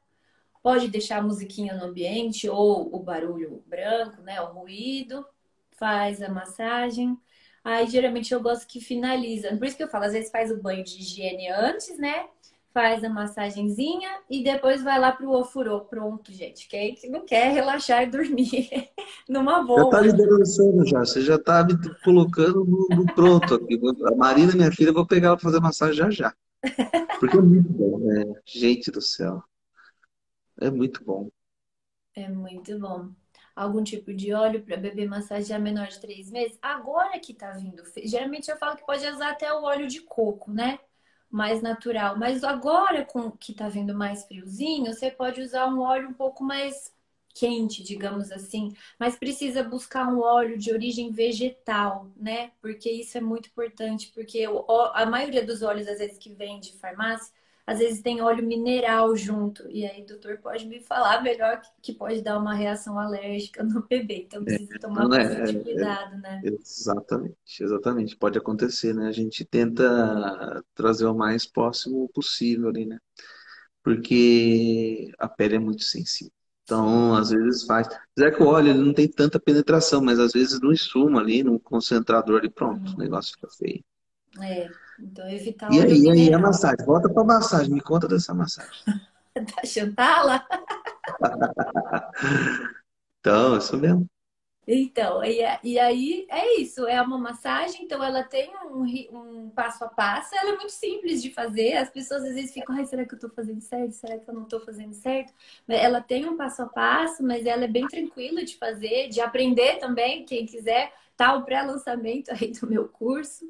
[0.63, 4.39] Pode deixar a musiquinha no ambiente ou o barulho branco, né?
[4.43, 5.25] O ruído.
[5.71, 7.19] Faz a massagem.
[7.65, 9.57] Aí geralmente eu gosto que finaliza.
[9.57, 12.29] Por isso que eu falo, às vezes faz o banho de higiene antes, né?
[12.73, 15.81] faz a massagenzinha e depois vai lá pro ofurô.
[15.81, 16.69] Pronto, gente.
[16.69, 18.69] Quem que não quer relaxar e dormir
[19.29, 19.83] numa boa.
[19.83, 21.01] Já tá dando já.
[21.01, 23.81] Você já tá me colocando no, no pronto aqui.
[24.07, 26.35] A Marina, minha filha, eu vou pegar ela pra fazer massagem já já.
[27.19, 28.25] Porque é muito bom, né?
[28.47, 29.43] Gente do céu.
[30.61, 31.31] É muito bom.
[32.15, 33.11] É muito bom.
[33.61, 36.59] Algum tipo de óleo para beber massagear menor de três meses?
[36.63, 37.83] Agora que tá vindo.
[38.05, 40.79] Geralmente eu falo que pode usar até o óleo de coco, né?
[41.31, 42.19] mais natural.
[42.19, 46.43] Mas agora com que tá vindo mais friozinho, você pode usar um óleo um pouco
[46.43, 46.93] mais
[47.33, 52.51] quente, digamos assim, mas precisa buscar um óleo de origem vegetal, né?
[52.61, 54.45] Porque isso é muito importante, porque
[54.95, 57.33] a maioria dos óleos às vezes que vem de farmácia
[57.71, 59.65] às vezes tem óleo mineral junto.
[59.71, 64.25] E aí, doutor, pode me falar melhor que, pode dar uma reação alérgica no bebê.
[64.27, 66.41] Então, precisa é, tomar não, é, bastante é, cuidado, né?
[66.43, 68.17] Exatamente, exatamente.
[68.17, 69.07] Pode acontecer, né?
[69.07, 72.99] A gente tenta trazer o mais próximo possível ali, né?
[73.85, 76.33] Porque a pele é muito sensível.
[76.65, 77.87] Então, às vezes faz.
[77.87, 81.45] Apesar que o óleo ele não tem tanta penetração, mas às vezes no insumo ali,
[81.45, 82.95] no concentrador ali, pronto, uhum.
[82.97, 83.85] o negócio fica feio.
[84.43, 84.69] É.
[85.03, 86.85] Então, evitar E aí, aí a massagem?
[86.85, 88.71] Volta para a massagem, me conta dessa massagem.
[89.35, 90.47] da Chantala?
[93.21, 94.07] então, isso mesmo.
[94.73, 99.83] Então, e, e aí é isso, é uma massagem, então ela tem um, um, passo
[99.83, 103.05] a passo, ela é muito simples de fazer, as pessoas às vezes ficam, ai, será
[103.05, 103.93] que eu estou fazendo certo?
[103.93, 105.33] Será que eu não estou fazendo certo?
[105.67, 109.79] Ela tem um passo a passo, mas ela é bem tranquila de fazer, de aprender
[109.79, 113.45] também, quem quiser, tá o pré-lançamento aí do meu curso,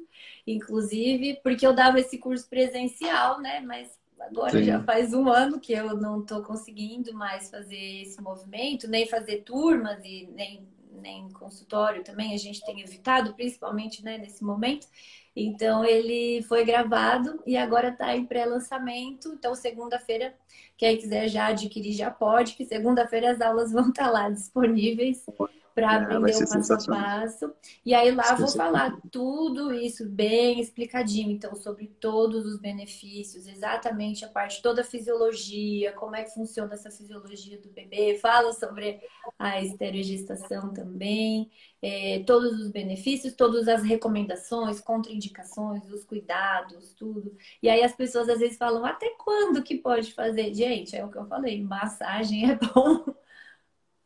[0.45, 3.61] inclusive, porque eu dava esse curso presencial, né?
[3.61, 4.65] Mas agora Sim.
[4.65, 9.43] já faz um ano que eu não estou conseguindo mais fazer esse movimento, nem fazer
[9.43, 10.67] turmas e nem,
[11.01, 14.85] nem consultório também, a gente tem evitado, principalmente né, nesse momento.
[15.33, 19.29] Então ele foi gravado e agora está em pré-lançamento.
[19.29, 20.35] Então, segunda-feira,
[20.75, 25.25] quem quiser já adquirir já pode, que segunda-feira as aulas vão estar tá lá disponíveis
[25.73, 27.53] para é, aprender o passo a passo.
[27.85, 34.25] E aí lá vou falar tudo isso bem explicadinho, então, sobre todos os benefícios, exatamente
[34.25, 38.99] a parte toda a fisiologia, como é que funciona essa fisiologia do bebê, fala sobre
[39.37, 41.49] a estereogestação também,
[41.81, 47.35] é, todos os benefícios, todas as recomendações, contraindicações, os cuidados, tudo.
[47.61, 50.53] E aí as pessoas às vezes falam, até quando que pode fazer?
[50.53, 53.05] Gente, é o que eu falei, massagem é bom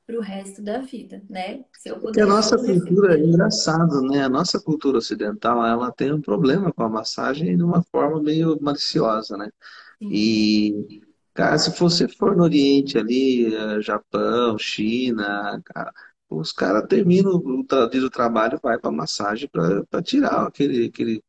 [0.06, 1.64] para o resto da vida, né?
[1.74, 4.24] Se eu Porque a nossa cultura é engraçado, né?
[4.24, 8.58] A nossa cultura ocidental, ela tem um problema com a massagem de uma forma meio
[8.62, 9.50] maliciosa, né?
[9.98, 10.10] Sim.
[10.12, 11.02] E,
[11.34, 15.92] cara, se você for no Oriente ali, eh, Japão, China, cara,
[16.30, 21.24] os caras terminam o dia do trabalho, vai para massagem para tirar aquele, aquele,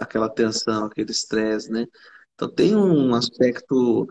[0.00, 1.86] aquela tensão, aquele estresse, né?
[2.34, 4.08] Então tem um aspecto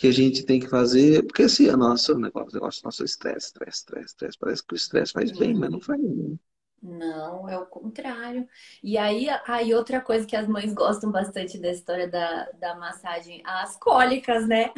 [0.00, 3.48] que a gente tem que fazer, porque assim, a nossa, o negócio, negócio nosso estresse,
[3.48, 6.40] estresse, estresse, estresse, parece que o estresse faz bem, mas não faz bem.
[6.82, 8.48] Não, é o contrário.
[8.82, 13.42] E aí, aí outra coisa que as mães gostam bastante da história da, da massagem,
[13.44, 14.72] as cólicas, né?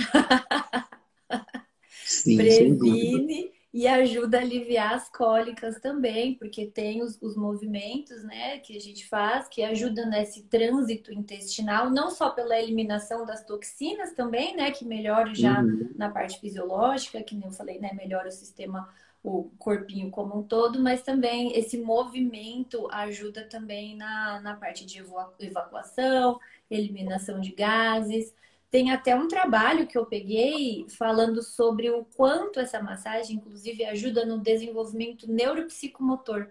[2.05, 8.59] Sim, Previne e ajuda a aliviar as cólicas também, porque tem os, os, movimentos, né,
[8.59, 14.13] que a gente faz, que ajudam nesse trânsito intestinal, não só pela eliminação das toxinas
[14.13, 15.91] também, né, que melhora já uhum.
[15.97, 18.87] na parte fisiológica, que nem eu falei, né, melhora o sistema,
[19.23, 25.03] o corpinho como um todo, mas também esse movimento ajuda também na, na parte de
[25.39, 26.39] evacuação,
[26.71, 28.35] eliminação de gases.
[28.73, 34.25] Tem até um trabalho que eu peguei falando sobre o quanto essa massagem, inclusive, ajuda
[34.25, 36.49] no desenvolvimento neuropsicomotor.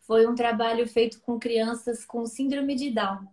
[0.00, 3.26] Foi um trabalho feito com crianças com síndrome de Down.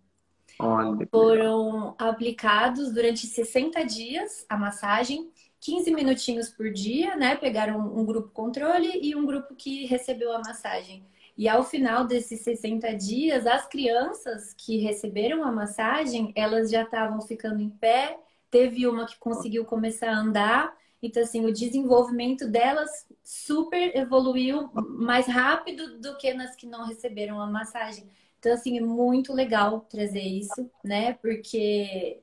[0.58, 7.36] Olha, Foram aplicados durante 60 dias a massagem, 15 minutinhos por dia, né?
[7.36, 11.06] Pegaram um grupo controle e um grupo que recebeu a massagem.
[11.38, 17.22] E ao final desses 60 dias, as crianças que receberam a massagem, elas já estavam
[17.22, 18.18] ficando em pé.
[18.50, 20.76] Teve uma que conseguiu começar a andar.
[21.02, 27.42] Então, assim, o desenvolvimento delas super evoluiu mais rápido do que nas que não receberam
[27.42, 28.08] a massagem.
[28.38, 31.14] Então, assim, é muito legal trazer isso, né?
[31.14, 32.20] Porque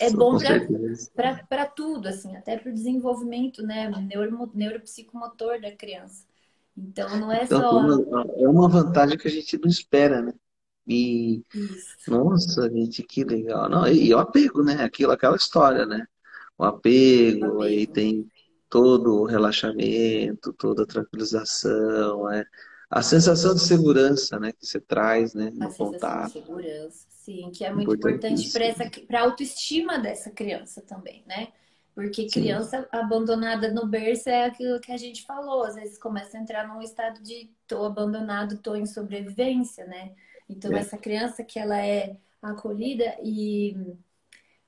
[0.00, 0.36] é bom
[1.48, 3.88] para tudo, assim, até para o desenvolvimento, né?
[3.88, 6.26] Neuro, neuropsicomotor da criança.
[6.76, 8.22] Então não é então, só.
[8.36, 10.32] É uma vantagem que a gente não espera, né?
[10.86, 12.10] E Isso.
[12.10, 13.68] nossa, gente, que legal.
[13.68, 14.82] Não, e, e o apego, né?
[14.82, 16.06] Aquilo, aquela história, né?
[16.58, 17.62] O apego, o apego.
[17.62, 18.26] aí tem
[18.68, 22.44] todo o relaxamento, toda a tranquilização, é.
[22.90, 26.26] A sensação de segurança, né, que você traz, né, no a contato.
[26.26, 31.24] De segurança, Sim, que é muito importante para essa para a autoestima dessa criança também,
[31.26, 31.48] né?
[31.94, 32.88] Porque criança Sim.
[32.90, 36.80] abandonada no berço é aquilo que a gente falou, às vezes começa a entrar num
[36.80, 40.14] estado de tô abandonado, tô em sobrevivência, né?
[40.48, 40.80] Então é.
[40.80, 43.76] essa criança que ela é acolhida e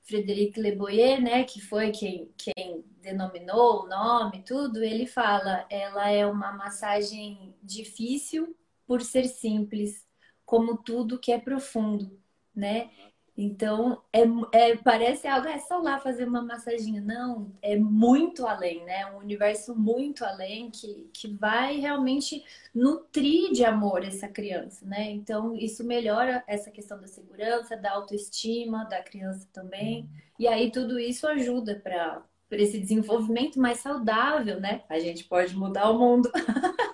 [0.03, 6.25] Frederic Leboyer, né, que foi quem, quem denominou o nome, tudo, ele fala, ela é
[6.25, 10.05] uma massagem difícil por ser simples,
[10.45, 12.19] como tudo que é profundo,
[12.55, 12.91] né?
[13.37, 14.21] Então, é,
[14.53, 17.01] é, parece algo, é só lá fazer uma massaginha.
[17.01, 19.05] Não, é muito além, né?
[19.11, 22.43] Um universo muito além que, que vai realmente
[22.73, 25.11] nutrir de amor essa criança, né?
[25.11, 30.09] Então, isso melhora essa questão da segurança, da autoestima da criança também.
[30.39, 34.83] E aí, tudo isso ajuda para esse desenvolvimento mais saudável, né?
[34.87, 36.31] A gente pode mudar o mundo.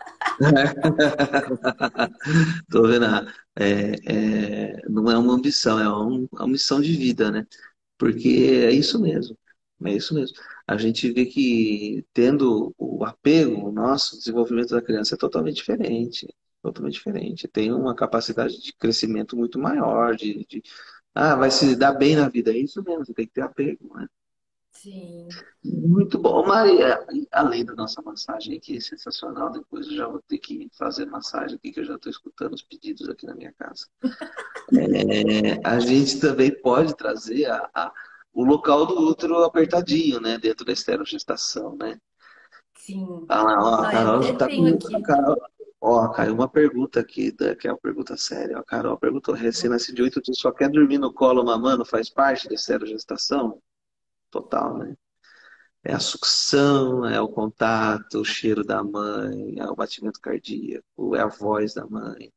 [2.71, 3.05] Tô vendo.
[3.61, 7.45] É, é, não é uma ambição, é, um, é uma missão de vida, né?
[7.97, 9.37] Porque é isso mesmo.
[9.85, 10.37] É isso mesmo.
[10.67, 16.27] A gente vê que tendo o apego, o nosso desenvolvimento da criança é totalmente diferente.
[16.61, 17.47] Totalmente diferente.
[17.47, 20.63] Tem uma capacidade de crescimento muito maior, de, de
[21.13, 22.51] ah, vai se dar bem na vida.
[22.51, 24.07] É isso mesmo, tem que ter apego, né?
[24.71, 25.27] Sim.
[25.63, 27.05] Muito bom, Maria.
[27.31, 29.51] Além da nossa massagem aqui, sensacional.
[29.51, 32.63] Depois eu já vou ter que fazer massagem aqui, que eu já estou escutando os
[32.63, 33.87] pedidos aqui na minha casa.
[34.73, 37.91] É, a gente também pode trazer a, a,
[38.33, 40.37] o local do útero apertadinho, né?
[40.37, 41.99] Dentro da esterogestação, né?
[42.77, 43.25] Sim.
[43.27, 45.01] Ah, lá, ó, a Carol tá com...
[45.03, 45.37] Carol,
[45.81, 48.57] ó, caiu uma pergunta aqui, que é uma pergunta séria.
[48.59, 52.47] A Carol perguntou, recém-nascido de oito dias, só quer dormir no colo mamando, faz parte
[52.47, 53.61] da esterogestação?
[54.31, 54.95] Total, né?
[55.83, 61.21] É a sucção, é o contato, o cheiro da mãe, é o batimento cardíaco, é
[61.21, 62.31] a voz da mãe.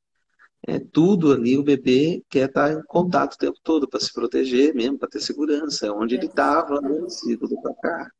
[0.67, 4.75] É tudo ali, o bebê quer estar em contato o tempo todo para se proteger
[4.75, 5.87] mesmo, para ter segurança.
[5.87, 8.11] É onde ele estava antes de tudo para cá.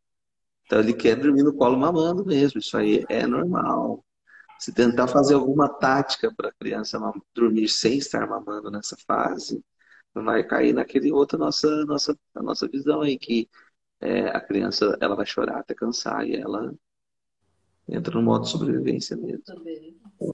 [0.67, 4.05] Então ele quer dormir no colo mamando mesmo, isso aí é normal.
[4.59, 6.99] Se tentar fazer alguma tática para a criança
[7.35, 9.63] dormir sem estar mamando nessa fase,
[10.15, 13.49] vai cair naquele outra nossa nossa nossa visão aí que
[14.01, 16.75] é, a criança ela vai chorar até cansar e ela
[17.89, 19.43] entra no modo sobrevivência mesmo.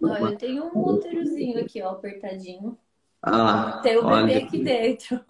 [0.03, 2.79] Olha, eu tenho um úterozinho aqui, ó, apertadinho.
[3.23, 5.20] Ah, Tem o bebê aqui dentro.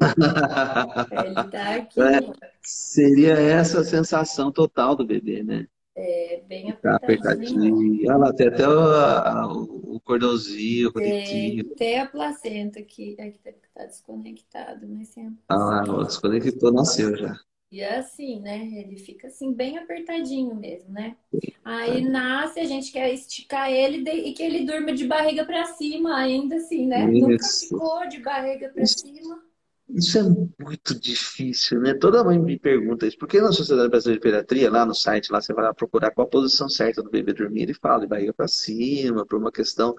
[1.10, 2.00] Ele tá aqui.
[2.00, 2.20] É,
[2.62, 5.66] seria essa a sensação total do bebê, né?
[5.94, 7.76] É, bem tá apertadinho.
[7.76, 8.08] apertadinho.
[8.08, 13.16] Olha lá, tem até o, o cordãozinho, o Tem, tem a placenta aqui.
[13.20, 15.36] Aqui tá, tá desconectado, mas sim.
[15.48, 17.34] Ah desconectou, nasceu já.
[17.70, 18.64] E é assim, né?
[18.64, 21.16] Ele fica assim, bem apertadinho mesmo, né?
[21.64, 26.16] Aí nasce, a gente quer esticar ele e que ele durma de barriga para cima,
[26.16, 27.12] ainda assim, né?
[27.12, 27.28] Isso.
[27.28, 29.42] Nunca ficou de barriga para cima.
[29.88, 30.22] Isso é
[30.62, 31.94] muito difícil, né?
[31.94, 33.18] Toda mãe me pergunta isso.
[33.18, 36.30] Porque na Sociedade Brasileira de Pediatria, lá no site, lá você vai procurar qual a
[36.30, 39.94] posição certa do bebê dormir, ele fala de barriga para cima, por uma questão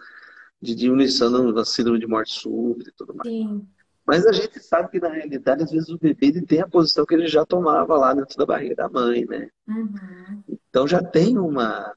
[0.62, 3.30] de diminuição da síndrome de morte súbita e tudo mais.
[3.30, 3.68] Sim.
[4.08, 7.06] Mas a gente sabe que na realidade, às vezes o bebê ele tem a posição
[7.06, 9.50] que ele já tomava lá dentro da barriga da mãe, né?
[9.68, 10.44] Uhum.
[10.48, 11.94] Então já tem uma,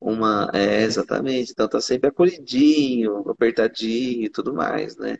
[0.00, 1.52] uma, é, exatamente.
[1.52, 5.18] Então tá sempre acolhidinho, apertadinho e tudo mais, né?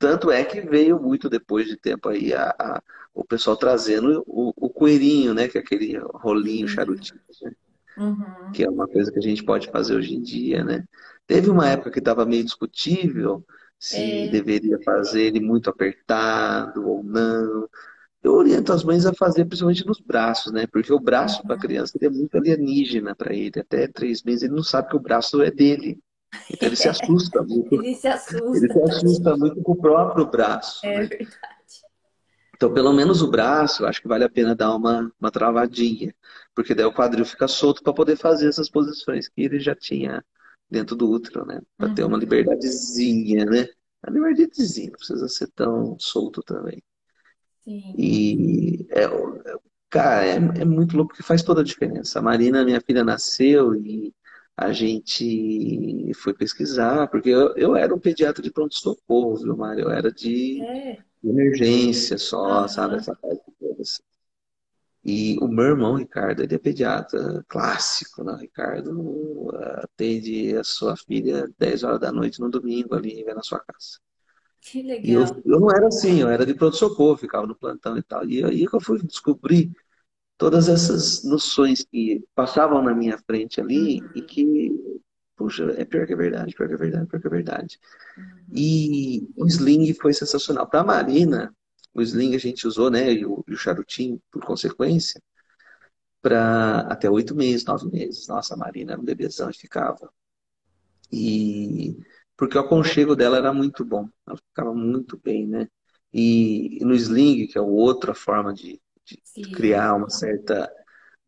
[0.00, 2.82] Tanto é que veio muito depois de tempo aí a, a
[3.14, 5.46] o pessoal trazendo o, o coelhinho, né?
[5.46, 7.52] Que é aquele rolinho charutinho, né?
[7.98, 8.52] Uhum.
[8.52, 10.84] Que é uma coisa que a gente pode fazer hoje em dia, né?
[11.26, 13.44] Teve uma época que estava meio discutível
[13.82, 14.28] se é...
[14.28, 17.68] deveria fazer ele muito apertado ou não.
[18.22, 20.68] Eu oriento as mães a fazer principalmente nos braços, né?
[20.68, 21.48] Porque o braço uhum.
[21.48, 23.58] para a criança é muito alienígena para ele.
[23.58, 25.98] Até três meses ele não sabe que o braço é dele.
[26.48, 27.74] Então ele se assusta muito.
[27.74, 28.56] ele se assusta.
[28.56, 30.86] Ele se assusta muito com o próprio braço.
[30.86, 31.06] É né?
[31.06, 31.36] verdade.
[32.54, 36.14] Então, pelo menos o braço, acho que vale a pena dar uma, uma travadinha.
[36.54, 40.24] Porque daí o quadril fica solto para poder fazer essas posições que ele já tinha
[40.72, 41.60] dentro do útero, né?
[41.76, 41.94] Para uhum.
[41.94, 42.20] ter uma uhum.
[42.20, 43.68] liberdadezinha, né?
[44.02, 46.82] A liberdadezinha, não precisa ser tão solto também.
[47.62, 47.94] Sim.
[47.96, 49.06] E, é,
[49.90, 52.18] cara, é, é muito louco que faz toda a diferença.
[52.18, 54.12] A Marina, minha filha, nasceu e
[54.56, 59.84] a gente foi pesquisar, porque eu, eu era um pediatra de pronto-socorro, viu, Mário?
[59.84, 60.98] Eu era de, é.
[61.22, 62.96] emergência só, sabe?
[62.96, 63.82] Essa parte toda.
[63.82, 64.02] Assim.
[65.04, 68.36] E o meu irmão, Ricardo, ele é pediatra clássico, né?
[68.40, 73.58] Ricardo atende a sua filha 10 horas da noite no domingo ali, vem na sua
[73.58, 73.98] casa.
[74.60, 75.04] Que legal.
[75.04, 78.24] E eu, eu não era assim, eu era de pronto-socorro, ficava no plantão e tal.
[78.24, 79.72] E aí que eu fui descobrir
[80.38, 84.10] todas essas noções que passavam na minha frente ali uhum.
[84.14, 84.70] e que
[85.36, 87.80] puxa, é pior que é verdade, pior que é verdade, pior que é verdade.
[88.16, 88.24] Uhum.
[88.54, 90.68] E o sling foi sensacional.
[90.68, 91.52] Para a Marina,
[91.94, 95.20] o sling a gente usou, né, e o, e o charutinho, por consequência,
[96.20, 98.28] para até oito meses, nove meses.
[98.28, 100.12] Nossa, a Marina era um bebezão e ficava.
[101.10, 101.96] E
[102.36, 105.68] porque o aconchego dela era muito bom, ela ficava muito bem, né?
[106.12, 110.70] E, e no sling, que é outra forma de, de criar uma certa,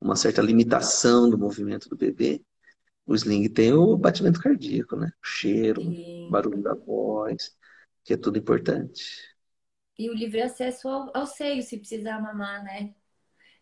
[0.01, 2.43] uma certa limitação do movimento do bebê,
[3.07, 5.13] o sling tem o batimento cardíaco, né?
[5.23, 7.55] O cheiro, o barulho da voz,
[8.03, 9.34] que é tudo importante.
[9.99, 12.95] E o livre acesso ao, ao seio, se precisar mamar, né?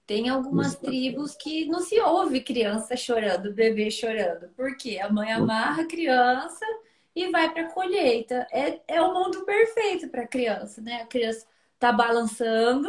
[0.06, 4.48] Tem algumas tribos que não se ouve criança chorando, bebê chorando.
[4.56, 6.64] Porque a mãe amarra a criança
[7.14, 8.46] e vai para a colheita.
[8.50, 11.02] É, é o mundo perfeito para a criança, né?
[11.02, 11.46] A criança
[11.78, 12.88] tá balançando,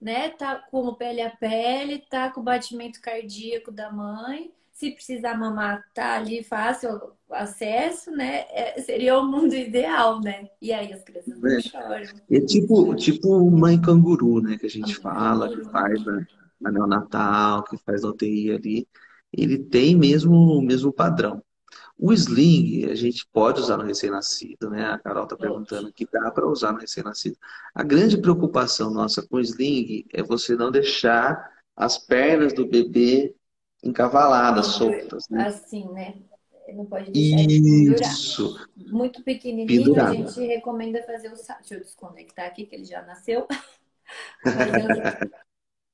[0.00, 0.30] né?
[0.30, 4.52] Tá com pele a pele, tá com o batimento cardíaco da mãe.
[4.82, 8.46] Se precisar mamar, tá ali fácil acesso, né?
[8.50, 10.48] É, seria o mundo ideal, né?
[10.60, 11.60] E aí as crianças não é.
[11.60, 12.02] choram.
[12.28, 14.58] É tipo, tipo mãe canguru, né?
[14.58, 16.26] Que a gente fala, que faz na,
[16.60, 18.88] na neonatal, que faz na UTI ali.
[19.32, 21.40] Ele tem mesmo o mesmo padrão.
[21.96, 24.86] O sling a gente pode usar no recém-nascido, né?
[24.86, 27.36] A Carol está perguntando que dá para usar no recém-nascido.
[27.72, 33.32] A grande preocupação nossa com o sling é você não deixar as pernas do bebê
[33.82, 35.46] encavaladas, soltas, né?
[35.46, 36.14] Assim, né?
[36.74, 37.40] Não pode deixar
[38.10, 38.68] Isso.
[38.76, 41.32] Muito pequenininho, a gente recomenda fazer o...
[41.32, 43.46] Deixa eu desconectar aqui, que ele já nasceu.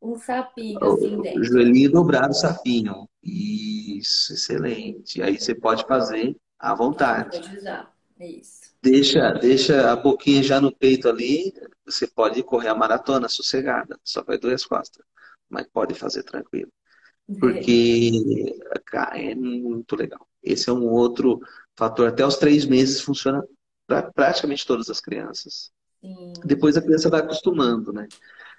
[0.01, 1.41] um sapinho assim dentro.
[1.41, 3.09] O joelhinho dobrado, sapinho.
[3.22, 5.22] Isso, excelente.
[5.22, 7.41] Aí você pode fazer à vontade.
[7.41, 8.68] Pode usar, isso.
[8.82, 11.53] Deixa, deixa a boquinha já no peito ali,
[11.84, 15.05] você pode correr a maratona sossegada, só vai doer as costas,
[15.49, 16.70] mas pode fazer tranquilo.
[17.39, 18.57] Porque
[19.14, 20.26] é muito legal.
[20.43, 21.41] Esse é um outro
[21.76, 22.09] fator.
[22.09, 23.45] Até os três meses funciona
[23.87, 25.70] para praticamente todas as crianças.
[26.01, 26.33] Sim.
[26.45, 28.07] Depois a criança vai acostumando, né?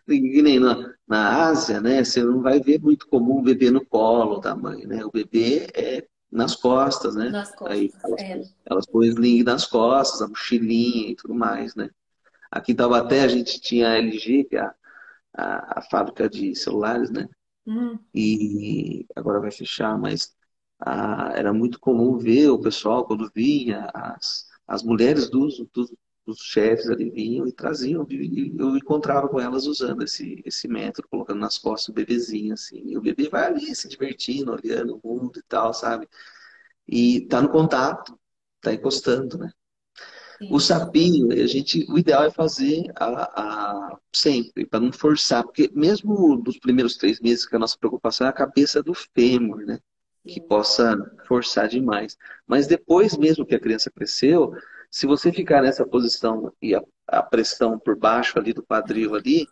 [0.08, 2.04] E nem na, na Ásia, né?
[2.04, 5.04] Você não vai ver muito comum o bebê no colo da mãe, né?
[5.04, 7.30] O bebê é nas costas, né?
[7.30, 8.42] Nas costas, Aí elas, é.
[8.66, 11.90] elas põem sling nas costas, a mochilinha e tudo mais, né?
[12.52, 14.76] Aqui em Taubaté a gente tinha a LG, que é a,
[15.34, 17.28] a, a fábrica de celulares, né?
[17.70, 18.00] Hum.
[18.16, 20.36] E agora vai fechar, mas
[20.80, 25.94] a, era muito comum ver o pessoal, quando vinha, as, as mulheres dos, dos,
[26.26, 31.08] os chefes ali vinham e traziam, e eu encontrava com elas usando esse, esse método,
[31.10, 35.08] colocando nas costas o bebezinho, assim, e o bebê vai ali se divertindo, olhando o
[35.08, 36.08] mundo e tal, sabe?
[36.88, 38.20] E tá no contato,
[38.62, 39.52] tá encostando, né?
[40.40, 40.48] Sim.
[40.52, 45.70] O sapinho, a gente, o ideal é fazer a, a sempre, para não forçar, porque
[45.74, 49.80] mesmo nos primeiros três meses que a nossa preocupação é a cabeça do fêmur, né?
[50.26, 52.18] Que possa forçar demais.
[52.48, 54.54] Mas depois mesmo que a criança cresceu,
[54.90, 59.46] se você ficar nessa posição e a, a pressão por baixo ali do quadril ali,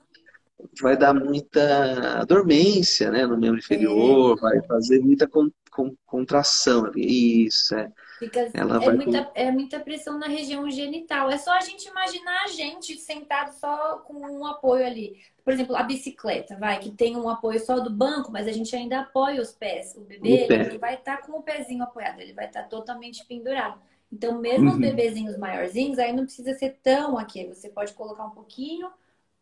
[0.82, 4.41] vai dar muita dormência né, no membro inferior, é.
[4.41, 7.45] vai fazer muita con, con, contração ali.
[7.45, 7.91] Isso, é.
[8.20, 11.30] Fica, Ela é, muita, é muita pressão na região genital.
[11.30, 15.18] É só a gente imaginar a gente sentado só com um apoio ali.
[15.43, 18.76] Por exemplo, a bicicleta, vai, que tem um apoio só do banco, mas a gente
[18.76, 19.95] ainda apoia os pés.
[19.95, 22.68] O bebê o ele vai estar tá com o pezinho apoiado, ele vai estar tá
[22.68, 23.80] totalmente pendurado.
[24.11, 24.74] Então, mesmo uhum.
[24.74, 27.45] os bebezinhos maiorzinhos, aí não precisa ser tão aqui.
[27.45, 28.89] Você pode colocar um pouquinho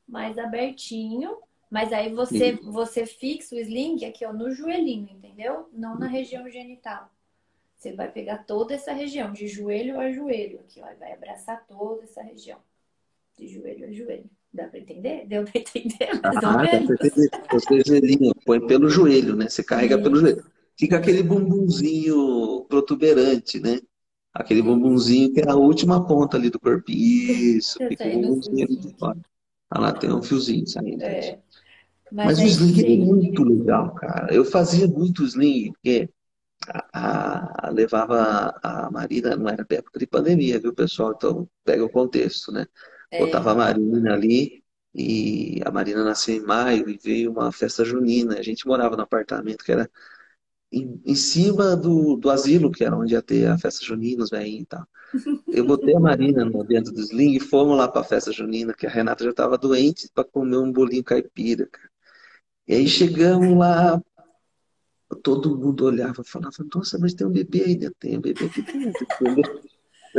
[0.08, 1.38] mais abertinho,
[1.70, 5.68] mas aí você, você fixa o sling aqui ó, no joelhinho, entendeu?
[5.74, 7.12] Não na região genital.
[7.76, 12.04] Você vai pegar toda essa região, de joelho a joelho, aqui, ó, vai abraçar toda
[12.04, 12.58] essa região,
[13.38, 14.30] de joelho a joelho.
[14.54, 15.26] Dá pra entender?
[15.28, 16.22] Deu pra entender?
[16.24, 16.98] Mais ah, ou menos.
[17.52, 19.50] Você joelhinho, põe pelo joelho, né?
[19.50, 20.04] Você carrega Sim.
[20.04, 20.46] pelo joelho.
[20.78, 23.82] Fica aquele bumbumzinho protuberante, né?
[24.34, 26.90] Aquele bumbumzinho que é a última ponta ali do corpo.
[26.90, 29.20] Isso, fica o bumbumzinho ali de fora.
[29.76, 31.04] Ah lá, tem um fiozinho saindo.
[31.04, 31.38] É.
[32.10, 34.34] Mas, Mas o sling é muito legal, cara.
[34.34, 36.10] Eu fazia muito sling, porque
[36.94, 41.14] a, a, levava a Marina, não era época de pandemia, viu, pessoal?
[41.14, 42.66] Então, pega o contexto, né?
[43.12, 43.20] É.
[43.20, 44.64] Botava a Marina ali,
[44.94, 48.40] e a Marina nasceu em maio, e veio uma festa junina.
[48.40, 49.90] A gente morava no apartamento que era
[50.72, 54.30] em, em cima do, do asilo, que era onde ia ter a festa junina, os
[54.30, 54.88] velhinhos e tal.
[55.48, 58.74] Eu botei a Marina no, dentro do sling e fomos lá para a festa junina,
[58.74, 61.90] que a Renata já estava doente para comer um bolinho caipira, cara.
[62.68, 64.02] E aí chegamos lá,
[65.24, 68.46] todo mundo olhava e falava, nossa, mas tem um bebê aí dentro, tem um bebê
[68.46, 69.08] aqui dentro.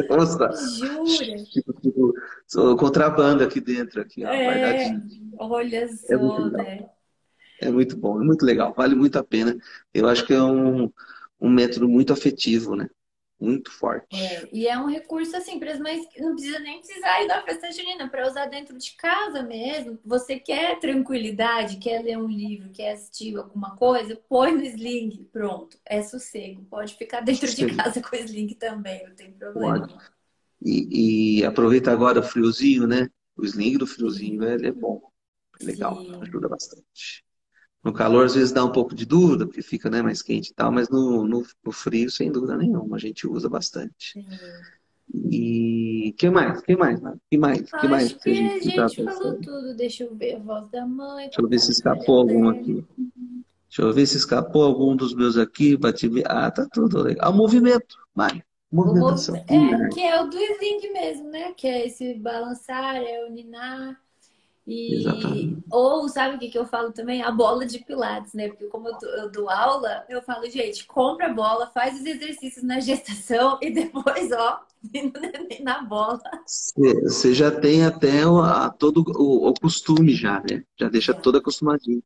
[0.08, 1.44] Nossa, Jura?
[1.44, 4.48] Tipo, tipo, contrabando aqui dentro, aqui, ó, é,
[5.38, 6.88] olha é só, é né?
[7.60, 9.56] É muito bom, é muito legal, vale muito a pena.
[9.92, 10.90] Eu acho que é um,
[11.40, 12.88] um método muito afetivo, né?
[13.38, 14.06] muito forte.
[14.16, 17.28] É, e é um recurso assim para as mães que não precisa nem precisar ir
[17.28, 19.98] da festa junina para usar dentro de casa mesmo.
[20.04, 25.78] Você quer tranquilidade, quer ler um livro, quer assistir alguma coisa, põe no sling, pronto,
[25.84, 26.64] é sossego.
[26.64, 27.66] Pode ficar dentro Sim.
[27.66, 29.86] de casa com o sling também, não tem problema.
[29.86, 29.94] Pode.
[30.62, 33.10] E, e aproveita agora o friozinho, né?
[33.36, 35.02] O sling do friozinho ele é bom,
[35.60, 36.20] é legal, Sim.
[36.22, 37.25] ajuda bastante.
[37.86, 40.54] No calor, às vezes dá um pouco de dúvida, porque fica né, mais quente e
[40.54, 44.26] tal, mas no, no, no frio, sem dúvida nenhuma, a gente usa bastante.
[45.30, 46.60] E que mais?
[46.62, 46.98] que mais?
[47.30, 47.70] que mais?
[47.70, 48.12] Que mais?
[48.14, 49.76] Que a gente, a gente falou tudo.
[49.76, 51.26] Deixa eu ver a voz da mãe.
[51.26, 52.84] Deixa eu ver se escapou algum aqui.
[53.68, 55.76] Deixa eu ver se escapou algum dos meus aqui.
[55.76, 56.10] Bati...
[56.24, 57.28] Ah, tá tudo legal.
[57.28, 58.42] Ah, o movimento, vai.
[58.72, 59.36] Movimentação.
[59.36, 61.52] É, que é o do sling mesmo, né?
[61.52, 63.96] Que é esse balançar, é o ninar.
[64.66, 65.62] E, Exatamente.
[65.70, 67.22] ou sabe o que, que eu falo também?
[67.22, 68.48] A bola de pilates, né?
[68.48, 72.64] Porque como eu, eu dou aula, eu falo, gente, compra a bola, faz os exercícios
[72.64, 74.60] na gestação e depois, ó,
[75.62, 76.20] na bola.
[76.44, 80.64] Você já tem até o, a, todo o, o, costume já, né?
[80.76, 81.14] Já deixa é.
[81.14, 82.02] todo acostumadinho.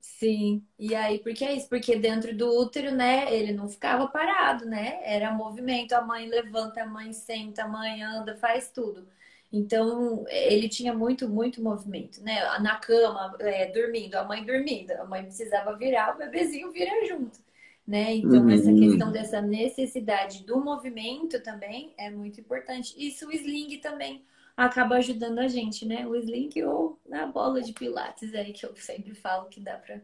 [0.00, 1.68] Sim, e aí, porque é isso?
[1.68, 5.00] Porque dentro do útero, né, ele não ficava parado, né?
[5.02, 9.06] Era movimento, a mãe levanta, a mãe senta, a mãe anda, faz tudo.
[9.52, 12.40] Então, ele tinha muito, muito movimento, né?
[12.60, 17.38] Na cama, é, dormindo, a mãe dormindo, a mãe precisava virar, o bebezinho vira junto,
[17.86, 18.14] né?
[18.14, 18.50] Então, uhum.
[18.50, 22.94] essa questão dessa necessidade do movimento também é muito importante.
[22.96, 24.24] Isso o sling também
[24.56, 26.06] acaba ajudando a gente, né?
[26.06, 30.00] O sling ou a bola de pilates aí, que eu sempre falo que dá para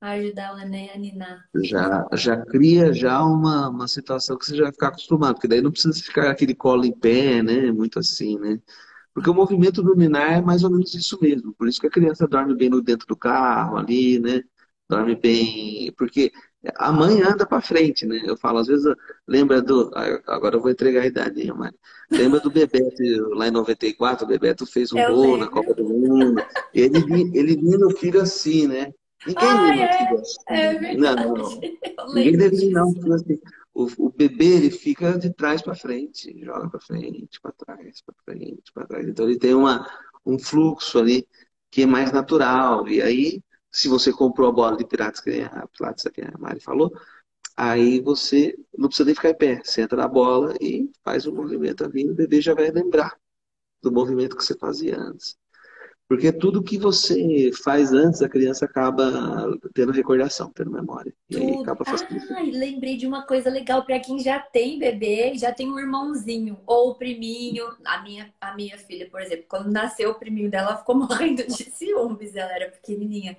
[0.00, 1.44] ajudar o neném a ninar.
[1.62, 5.60] Já, já cria já uma, uma situação que você já vai ficar acostumado, porque daí
[5.60, 7.72] não precisa ficar aquele colo em pé, né?
[7.72, 8.60] Muito assim, né?
[9.12, 11.52] Porque o movimento do ninar é mais ou menos isso mesmo.
[11.54, 14.42] Por isso que a criança dorme bem no dentro do carro ali, né?
[14.88, 15.92] Dorme bem.
[15.98, 16.30] Porque
[16.76, 18.22] a mãe anda para frente, né?
[18.24, 18.86] Eu falo, às vezes,
[19.26, 19.90] lembra do.
[20.26, 21.76] Agora eu vou entregar a idade, Mari.
[22.10, 23.02] Lembra do Bebeto,
[23.34, 26.40] lá em 94, o Bebeto fez um gol na Copa do Mundo.
[26.72, 26.98] Ele,
[27.34, 28.92] ele vinha no filho assim, né?
[29.26, 30.36] Ninguém ah, lembra é, assim.
[30.48, 31.24] É verdade.
[31.26, 31.60] Não, não.
[32.14, 32.90] Ninguém deve não.
[33.12, 33.40] Assim,
[33.74, 38.14] o, o bebê ele fica de trás para frente, joga para frente, para trás, para
[38.24, 39.08] frente, para trás.
[39.08, 39.88] Então ele tem uma,
[40.24, 41.26] um fluxo ali
[41.70, 42.88] que é mais natural.
[42.88, 46.60] E aí, se você comprou a bola de piratas que a Pilates que a Mari
[46.60, 46.92] falou,
[47.56, 49.60] aí você não precisa nem ficar em pé.
[49.64, 53.16] Senta na bola e faz o movimento ali, o bebê já vai lembrar
[53.82, 55.36] do movimento que você fazia antes.
[56.08, 61.12] Porque tudo que você faz antes, a criança acaba tendo recordação, tendo memória.
[61.28, 61.46] E tudo.
[61.46, 62.18] aí acaba fazendo.
[62.34, 66.58] Ai, lembrei de uma coisa legal para quem já tem bebê, já tem um irmãozinho
[66.66, 67.66] ou o priminho.
[67.84, 71.46] A minha, a minha filha, por exemplo, quando nasceu o priminho dela, ela ficou morrendo
[71.46, 73.36] de ciúmes, ela era pequenininha.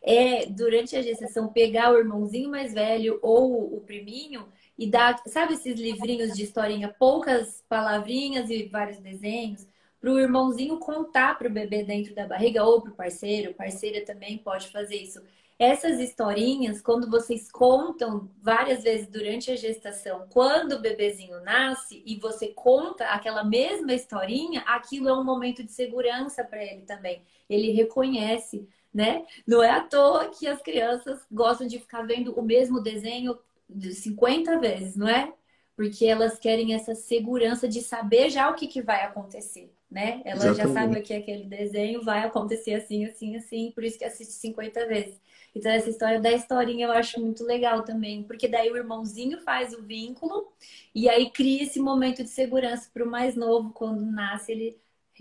[0.00, 4.46] É, durante a gestação, pegar o irmãozinho mais velho ou o priminho
[4.78, 9.66] e dar, sabe esses livrinhos de historinha, poucas palavrinhas e vários desenhos?
[10.04, 14.04] Para o irmãozinho contar para o bebê dentro da barriga ou para o parceiro, parceira
[14.04, 15.22] também pode fazer isso.
[15.58, 22.16] Essas historinhas, quando vocês contam várias vezes durante a gestação, quando o bebezinho nasce e
[22.16, 27.22] você conta aquela mesma historinha, aquilo é um momento de segurança para ele também.
[27.48, 29.24] Ele reconhece, né?
[29.46, 33.38] Não é à toa que as crianças gostam de ficar vendo o mesmo desenho
[33.70, 35.32] 50 vezes, não é?
[35.74, 40.20] Porque elas querem essa segurança de saber já o que, que vai acontecer né?
[40.24, 40.56] Ela Exatamente.
[40.56, 44.04] já sabe o que é aquele desenho, vai acontecer assim, assim, assim, por isso que
[44.04, 45.20] assiste 50 vezes.
[45.54, 49.72] Então, essa história da historinha eu acho muito legal também, porque daí o irmãozinho faz
[49.72, 50.48] o vínculo
[50.92, 54.76] e aí cria esse momento de segurança para o mais novo, quando nasce, ele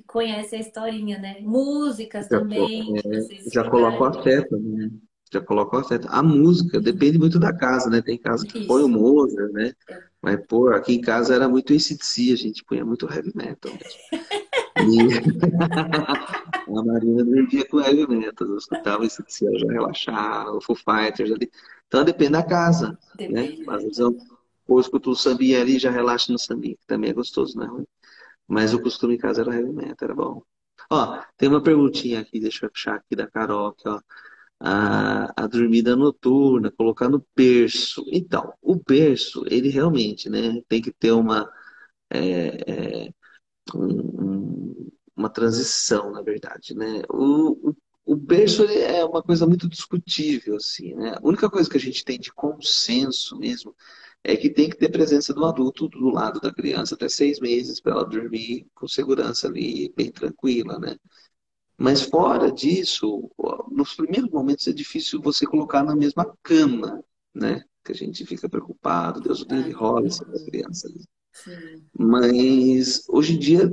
[0.07, 1.37] conhece a historinha, né?
[1.41, 2.95] Músicas já, também.
[2.97, 4.89] É, já colocou afeto, né?
[5.31, 6.07] Já colocou afeto.
[6.09, 8.01] A música depende muito da casa, né?
[8.01, 8.67] Tem casa que Isso.
[8.67, 9.71] põe o Mozart, né?
[9.87, 10.01] É.
[10.19, 13.71] Mas, pô, aqui em casa era muito ACDC, a gente punha muito heavy metal.
[14.83, 20.75] E a Marina dormia com heavy metal, eu escutava isso que já relaxar, o Foo
[20.75, 21.49] Fighters ali.
[21.87, 23.65] Então depende da casa, depende.
[23.65, 23.73] né?
[23.73, 24.17] Às vezes eu
[24.67, 27.67] ou escuto o sambinha ali já relaxa no sambinha, que também é gostoso, não é
[27.67, 27.87] ruim.
[28.47, 30.43] Mas o costume em casa era heavy metal, era bom.
[30.89, 33.99] Ó, tem uma perguntinha aqui, deixa eu achar aqui da Carol, aqui, ó.
[34.59, 38.05] A, a dormida noturna, colocar no berço.
[38.07, 41.49] Então, o berço, ele realmente, né, tem que ter uma...
[42.09, 43.13] É, é,
[43.75, 47.01] um, uma transição, na verdade, né?
[47.09, 51.15] O, o, o berço é uma coisa muito discutível, assim, né?
[51.15, 53.75] A única coisa que a gente tem de consenso mesmo
[54.23, 57.79] é que tem que ter presença do adulto do lado da criança até seis meses
[57.81, 60.97] para ela dormir com segurança ali, bem tranquila, né?
[61.77, 63.29] Mas fora disso,
[63.71, 67.03] nos primeiros momentos é difícil você colocar na mesma cama,
[67.33, 67.63] né?
[67.83, 71.03] Que a gente fica preocupado, Deus o livre, rola essa criança ali.
[71.97, 73.71] Mas hoje em dia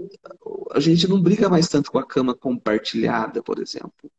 [0.73, 4.11] a gente não briga mais tanto com a cama compartilhada, por exemplo.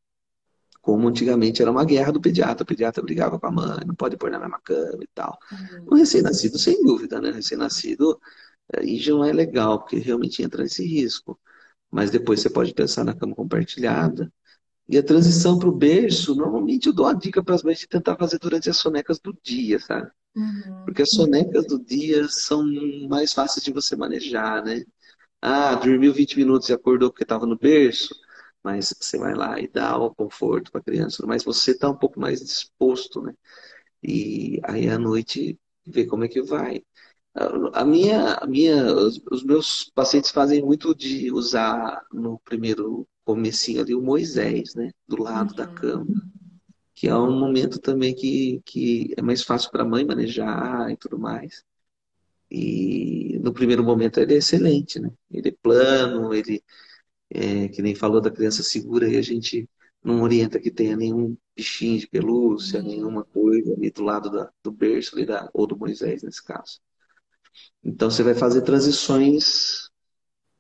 [0.82, 2.64] Como antigamente era uma guerra do pediatra.
[2.64, 5.38] O pediatra brigava com a mãe, não pode pôr na mesma cama e tal.
[5.52, 5.86] Uhum.
[5.92, 7.32] O recém-nascido, sem dúvida, né?
[7.32, 8.20] Recém-nascido,
[8.76, 11.40] aí já não é legal, porque realmente entra nesse risco.
[11.92, 14.32] Mas depois você pode pensar na cama compartilhada.
[14.92, 17.88] E a transição para o berço, normalmente eu dou uma dica para as mães de
[17.88, 20.12] tentar fazer durante as sonecas do dia, sabe?
[20.36, 20.84] Uhum.
[20.84, 22.62] Porque as sonecas do dia são
[23.08, 24.84] mais fáceis de você manejar, né?
[25.42, 28.14] Ah, dormiu 20 minutos e acordou porque estava no berço,
[28.62, 31.96] mas você vai lá e dá o conforto para a criança, mas você está um
[31.98, 33.34] pouco mais disposto, né?
[34.04, 36.84] E aí à noite ver como é que vai.
[37.74, 43.82] A minha, a minha, os, os meus pacientes fazem muito de usar no primeiro comecinho
[43.82, 44.92] ali o Moisés, né?
[45.08, 45.56] Do lado uhum.
[45.56, 46.32] da cama
[47.02, 50.96] que é um momento também que, que é mais fácil para a mãe manejar e
[50.96, 51.64] tudo mais.
[52.48, 55.10] E no primeiro momento ele é excelente, né?
[55.32, 56.64] Ele é plano, ele,
[57.28, 59.68] é, que nem falou da criança segura, e a gente
[60.04, 62.88] não orienta que tenha nenhum bichinho de pelúcia, uhum.
[62.88, 66.80] nenhuma coisa ali do lado da, do berço, ali da, ou do Moisés, nesse caso.
[67.84, 69.90] Então você vai fazer transições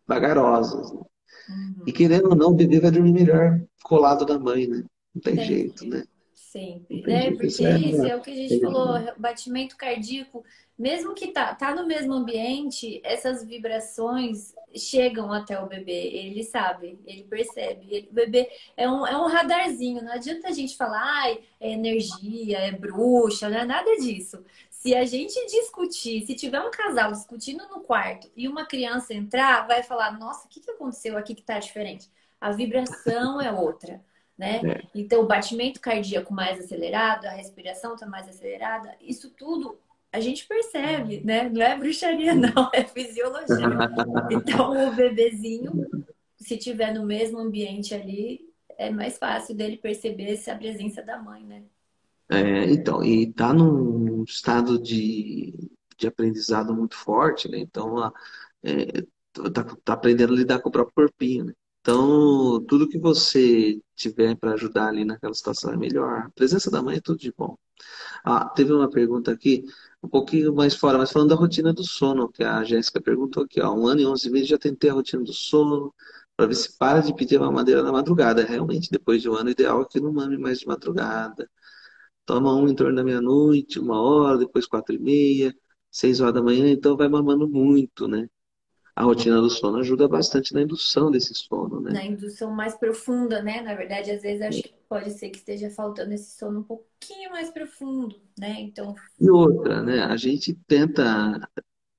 [0.08, 0.92] vagarosas.
[0.92, 1.02] Né?
[1.50, 1.84] Uhum.
[1.86, 4.84] E querendo ou não, o bebê vai dormir melhor colado da mãe, né?
[5.14, 6.04] Não tem jeito, né?
[6.34, 7.32] Sempre, né?
[7.32, 10.44] Porque isso é, é o que a gente falou, batimento cardíaco,
[10.78, 17.00] mesmo que tá, tá no mesmo ambiente, essas vibrações chegam até o bebê, ele sabe,
[17.06, 17.86] ele percebe.
[17.90, 21.72] Ele, o bebê é um, é um radarzinho, não adianta a gente falar, ai, é
[21.72, 24.44] energia, é bruxa, não é nada disso.
[24.82, 29.68] Se a gente discutir, se tiver um casal discutindo no quarto e uma criança entrar,
[29.68, 32.10] vai falar, nossa, o que, que aconteceu aqui que tá diferente?
[32.40, 34.04] A vibração é outra
[34.42, 34.60] né?
[34.66, 34.82] É.
[34.96, 39.78] Então, o batimento cardíaco mais acelerado, a respiração está mais acelerada, isso tudo
[40.12, 41.48] a gente percebe, né?
[41.48, 43.56] Não é bruxaria, não, é fisiologia.
[44.32, 45.88] Então, o bebezinho,
[46.38, 51.44] se tiver no mesmo ambiente ali, é mais fácil dele perceber essa presença da mãe,
[51.44, 51.62] né?
[52.32, 55.54] É, então, e tá num estado de,
[55.98, 57.60] de aprendizado muito forte, né?
[57.60, 57.98] Então,
[58.64, 59.02] é,
[59.54, 61.54] tá, tá aprendendo a lidar com o próprio corpinho, né?
[61.82, 66.28] Então, tudo que você tiver para ajudar ali naquela situação é melhor.
[66.28, 67.58] A presença da mãe é tudo de bom.
[68.24, 69.64] Ah, teve uma pergunta aqui,
[70.04, 73.62] um pouquinho mais fora, mas falando da rotina do sono, que a Jéssica perguntou aqui,
[73.62, 75.94] ó, um ano e onze meses já tentei a rotina do sono,
[76.36, 78.44] para ver se para de pedir mamadeira na madrugada.
[78.46, 81.50] Realmente, depois de um ano, ideal é que não mame mais de madrugada.
[82.26, 85.56] Toma um em torno da meia-noite, uma hora, depois quatro e meia,
[85.90, 88.28] seis horas da manhã, então vai mamando muito, né?
[88.96, 91.92] a rotina do sono ajuda bastante na indução desse sono, né?
[91.92, 93.62] Na indução mais profunda, né?
[93.62, 97.32] Na verdade, às vezes acho que pode ser que esteja faltando esse sono um pouquinho
[97.32, 98.60] mais profundo, né?
[98.60, 98.94] Então.
[99.20, 100.04] E outra, né?
[100.04, 101.40] A gente tenta,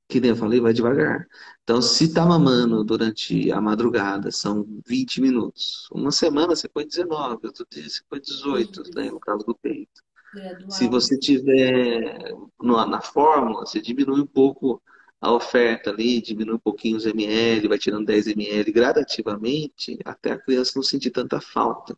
[0.08, 1.26] que nem eu falei, vai devagar.
[1.62, 5.88] Então, se tá mamando durante a madrugada, são 20 minutos.
[5.90, 9.10] Uma semana você põe 19, outro dia você põe 18, né?
[9.10, 10.02] No caso do peito.
[10.34, 10.70] Gradual.
[10.70, 14.82] Se você tiver na fórmula, você diminui um pouco
[15.20, 20.38] a oferta ali, diminui um pouquinho os ml, vai tirando 10 ml gradativamente, até a
[20.38, 21.96] criança não sentir tanta falta.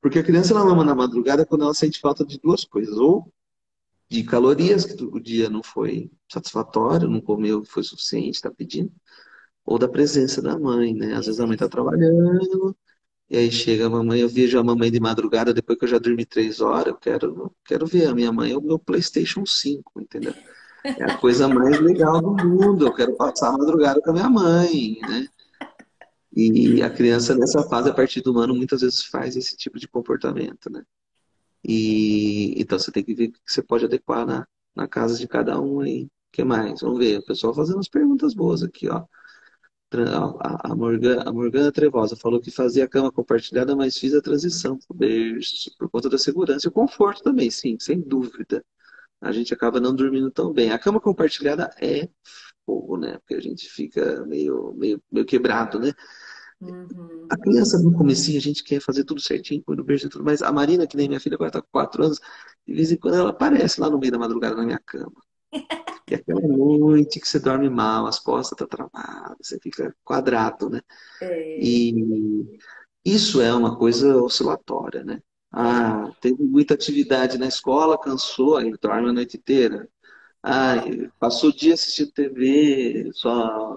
[0.00, 3.30] Porque a criança ela mama na madrugada quando ela sente falta de duas coisas, ou
[4.08, 8.90] de calorias, que o dia não foi satisfatório, não comeu foi suficiente, está pedindo,
[9.64, 11.14] ou da presença da mãe, né?
[11.14, 12.74] Às vezes a mãe está trabalhando,
[13.30, 15.98] e aí chega a mamãe, eu vejo a mamãe de madrugada, depois que eu já
[15.98, 20.34] dormi três horas, eu quero, quero ver a minha mãe, o meu Playstation 5, entendeu?
[20.84, 22.86] É a coisa mais legal do mundo.
[22.86, 25.26] Eu quero passar a madrugada com a minha mãe, né?
[26.34, 29.88] E a criança nessa fase, a partir do ano, muitas vezes faz esse tipo de
[29.88, 30.82] comportamento, né?
[31.64, 35.26] E então você tem que ver o que você pode adequar na, na casa de
[35.26, 36.04] cada um aí.
[36.04, 36.80] O que mais?
[36.80, 37.18] Vamos ver.
[37.18, 39.04] O pessoal fazendo umas perguntas boas aqui, ó.
[39.90, 44.20] A, a, Morgana, a Morgana Trevosa falou que fazia a cama compartilhada, mas fiz a
[44.20, 44.78] transição
[45.78, 48.62] por conta da segurança e o conforto também, sim, sem dúvida
[49.20, 50.70] a gente acaba não dormindo tão bem.
[50.70, 52.08] A cama compartilhada é
[52.64, 53.18] fogo, né?
[53.18, 55.92] Porque a gente fica meio, meio, meio quebrado, né?
[56.60, 57.26] Uhum.
[57.30, 60.24] A criança no começo a gente quer fazer tudo certinho, põe no berço e tudo,
[60.24, 62.20] mas a Marina, que nem minha filha, agora tá com 4 anos,
[62.66, 65.22] de vez em quando ela aparece lá no meio da madrugada na minha cama.
[66.10, 70.70] E aquela noite que você dorme mal, as costas estão tá travadas, você fica quadrado,
[70.70, 70.80] né?
[71.20, 71.60] É.
[71.60, 72.58] E
[73.04, 75.22] isso é uma coisa oscilatória, né?
[75.52, 79.88] Ah, teve muita atividade na escola, cansou, aí dorme a noite inteira.
[80.42, 80.76] Ah,
[81.18, 83.76] passou o dia assistindo TV, só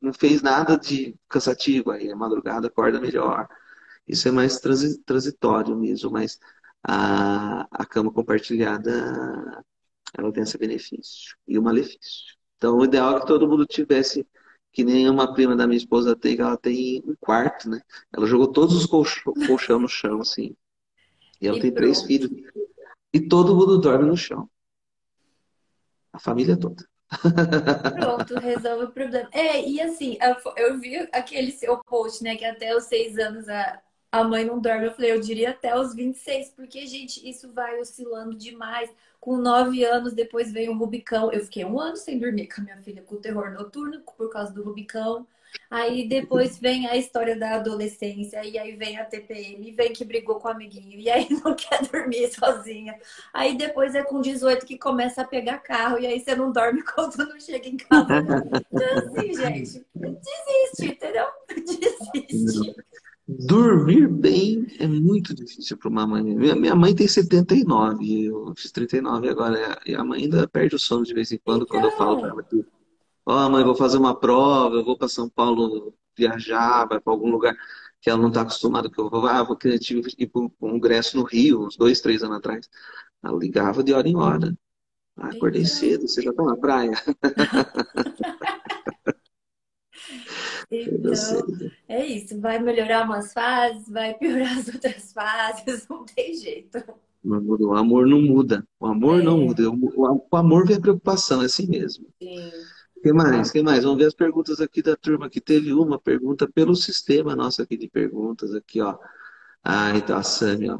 [0.00, 3.48] não fez nada de cansativo, aí a madrugada acorda melhor.
[4.06, 6.38] Isso é mais transitório mesmo, mas
[6.82, 9.64] a, a cama compartilhada
[10.16, 12.34] ela tem esse benefício e o malefício.
[12.56, 14.26] Então, o ideal é que todo mundo tivesse,
[14.72, 17.80] que nem uma prima da minha esposa tem, que ela tem um quarto, né?
[18.12, 20.56] Ela jogou todos os colchão, colchão no chão, assim.
[21.40, 21.82] E ela e tem pronto.
[21.82, 22.30] três filhos.
[23.12, 24.48] E todo mundo dorme no chão.
[26.12, 26.86] A família toda.
[27.94, 29.28] Pronto, resolve o problema.
[29.32, 30.16] É, e assim,
[30.56, 32.36] eu vi aquele seu post, né?
[32.36, 34.86] Que até os seis anos a, a mãe não dorme.
[34.86, 38.90] Eu falei, eu diria até os 26, porque, gente, isso vai oscilando demais.
[39.24, 41.32] Com nove anos, depois veio o Rubicão.
[41.32, 44.28] Eu fiquei um ano sem dormir com a minha filha, com o terror noturno, por
[44.28, 45.26] causa do Rubicão.
[45.70, 50.04] Aí depois vem a história da adolescência, e aí vem a TPM, e vem que
[50.04, 52.98] brigou com o amiguinho, e aí não quer dormir sozinha.
[53.32, 56.82] Aí depois é com 18 que começa a pegar carro, e aí você não dorme
[56.94, 58.44] quando não chega em casa.
[58.70, 61.28] Então, assim, gente, desiste, entendeu?
[61.48, 62.76] Desiste.
[63.26, 66.22] Dormir bem é muito difícil para uma mãe.
[66.22, 71.04] Minha mãe tem 79, eu fiz 39 agora, e a mãe ainda perde o sono
[71.04, 71.80] de vez em quando, então...
[71.80, 72.64] quando eu falo para ela que
[73.26, 77.12] Ó, oh, mãe, vou fazer uma prova, eu vou para São Paulo viajar, vai para
[77.12, 77.56] algum lugar
[78.00, 79.80] que ela não está acostumada, que eu vou, ah, vou querer
[80.18, 82.68] ir para um congresso no Rio, uns dois, três anos atrás.
[83.24, 84.54] Ela ligava de hora em hora.
[85.16, 85.74] Ah, acordei então...
[85.74, 86.92] cedo, você já está na praia.
[90.70, 91.12] Então,
[91.88, 96.82] é isso, vai melhorar umas fases, vai piorar as outras fases, não tem jeito.
[97.22, 99.24] O amor não muda, o amor é.
[99.24, 102.06] não muda, o amor vem a preocupação, é assim mesmo.
[102.22, 102.50] Sim
[103.04, 103.50] que mais?
[103.50, 103.84] que mais?
[103.84, 107.76] Vamos ver as perguntas aqui da turma, que teve uma pergunta pelo sistema nosso aqui
[107.76, 108.98] de perguntas, aqui, ó.
[109.62, 110.78] Ah, então a Sami, ó.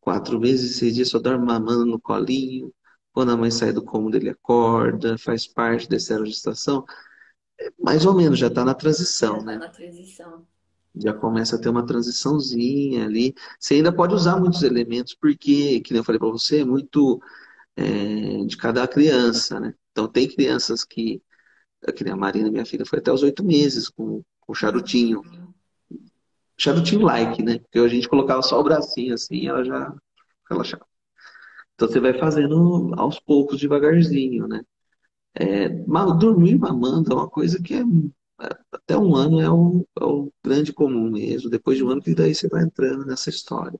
[0.00, 2.72] Quatro meses e seis dias só dorme mamando no colinho.
[3.12, 6.82] Quando a mãe sai do cômodo, ele acorda, faz parte dessa gestação.
[7.60, 9.56] É, mais ou menos, já está na transição, já tá né?
[9.58, 10.46] na transição.
[10.96, 13.34] Já começa a ter uma transiçãozinha ali.
[13.58, 17.22] Você ainda pode usar muitos elementos, porque, que eu falei para você, é muito
[17.76, 19.74] é, de cada criança, né?
[19.92, 21.22] Então, tem crianças que
[22.02, 25.22] nem a Marina, minha filha, foi até os oito meses com, com charutinho.
[26.56, 27.58] Charutinho like, né?
[27.58, 29.94] Porque a gente colocava só o bracinho assim, ela já
[30.48, 30.86] relaxava.
[31.74, 34.62] Então você vai fazendo aos poucos, devagarzinho, né?
[35.34, 35.68] É,
[36.18, 37.84] dormir mamando é uma coisa que é,
[38.72, 41.50] até um ano é o, é o grande comum mesmo.
[41.50, 43.78] Depois de um ano que daí você vai entrando nessa história.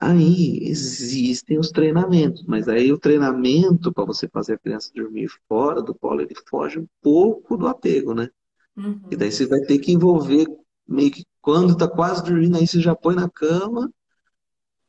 [0.00, 5.80] Aí existem os treinamentos, mas aí o treinamento para você fazer a criança dormir fora
[5.80, 8.28] do colo, ele foge um pouco do apego, né?
[8.76, 9.00] Uhum.
[9.12, 10.44] E daí você vai ter que envolver
[10.88, 13.92] meio que quando tá quase dormindo, aí você já põe na cama,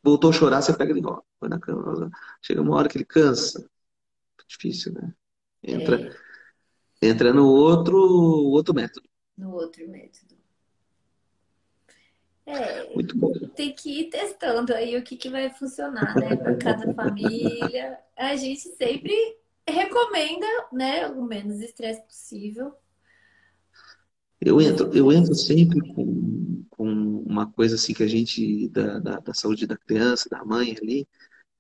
[0.02, 2.10] voltou a chorar, você pega ele volta, põe na cama.
[2.42, 3.64] Chega uma hora que ele cansa.
[4.48, 5.14] Difícil, né?
[5.64, 6.14] Entra,
[7.02, 7.08] é.
[7.08, 9.08] entra no outro, outro método.
[9.38, 10.34] No outro método.
[12.46, 13.32] É, Muito bom.
[13.56, 17.98] Tem que ir testando aí o que, que vai funcionar, né, para cada família.
[18.18, 19.16] A gente sempre
[19.68, 22.74] recomenda, né, o menos estresse possível.
[24.42, 29.20] Eu entro, eu entro sempre com, com uma coisa assim que a gente, da, da,
[29.20, 31.08] da saúde da criança, da mãe ali,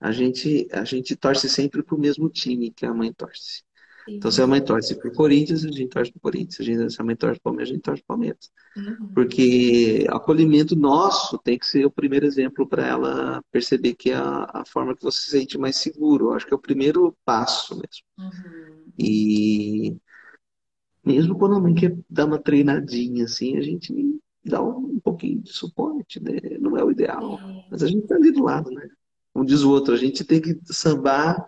[0.02, 3.64] a gente, a gente torce sempre para o mesmo time que a mãe torce.
[4.08, 6.94] Então, se a mãe torce pro Corinthians, a gente torce pro Corinthians.
[6.94, 8.52] Se a mãe torce pro Palmeiras, a gente torce pro Palmeiras.
[8.76, 9.08] Uhum.
[9.14, 14.50] Porque acolhimento nosso tem que ser o primeiro exemplo para ela perceber que é a,
[14.54, 16.28] a, forma que você se sente mais seguro.
[16.28, 18.06] Eu acho que é o primeiro passo mesmo.
[18.18, 18.94] Uhum.
[18.98, 19.98] E
[21.06, 23.94] mesmo quando a mãe quer dar uma treinadinha assim, a gente
[24.44, 26.40] dá um, um pouquinho de suporte, né?
[26.60, 27.40] Não é o ideal.
[27.40, 27.66] É.
[27.72, 28.88] Mas a gente tá ali do lado, né?
[29.36, 31.44] Um diz o outro, a gente tem que sambar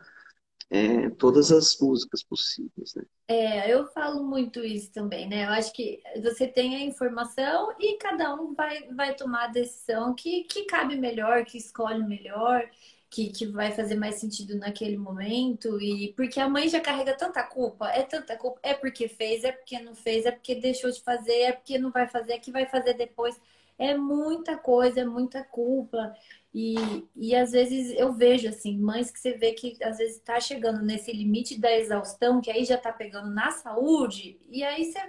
[0.75, 3.03] é, todas as músicas possíveis, né?
[3.27, 5.45] É, eu falo muito isso também, né?
[5.45, 10.13] Eu acho que você tem a informação e cada um vai, vai tomar a decisão
[10.13, 12.69] que, que cabe melhor, que escolhe melhor,
[13.09, 15.81] que, que vai fazer mais sentido naquele momento.
[15.81, 19.51] E porque a mãe já carrega tanta culpa, é tanta culpa, é porque fez, é
[19.51, 22.51] porque não fez, é porque deixou de fazer, é porque não vai fazer, é que
[22.51, 23.39] vai fazer depois.
[23.77, 26.13] É muita coisa, é muita culpa.
[26.57, 30.39] E, e às vezes eu vejo assim, mães que você vê que às vezes está
[30.39, 34.99] chegando nesse limite da exaustão, que aí já está pegando na saúde, e aí você.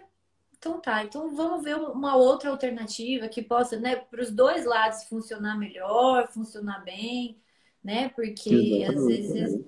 [0.59, 5.05] Então tá, então vamos ver uma outra alternativa que possa, né, para os dois lados
[5.05, 7.39] funcionar melhor, funcionar bem,
[7.85, 8.09] né?
[8.09, 8.99] Porque Exatamente.
[8.99, 9.65] às vezes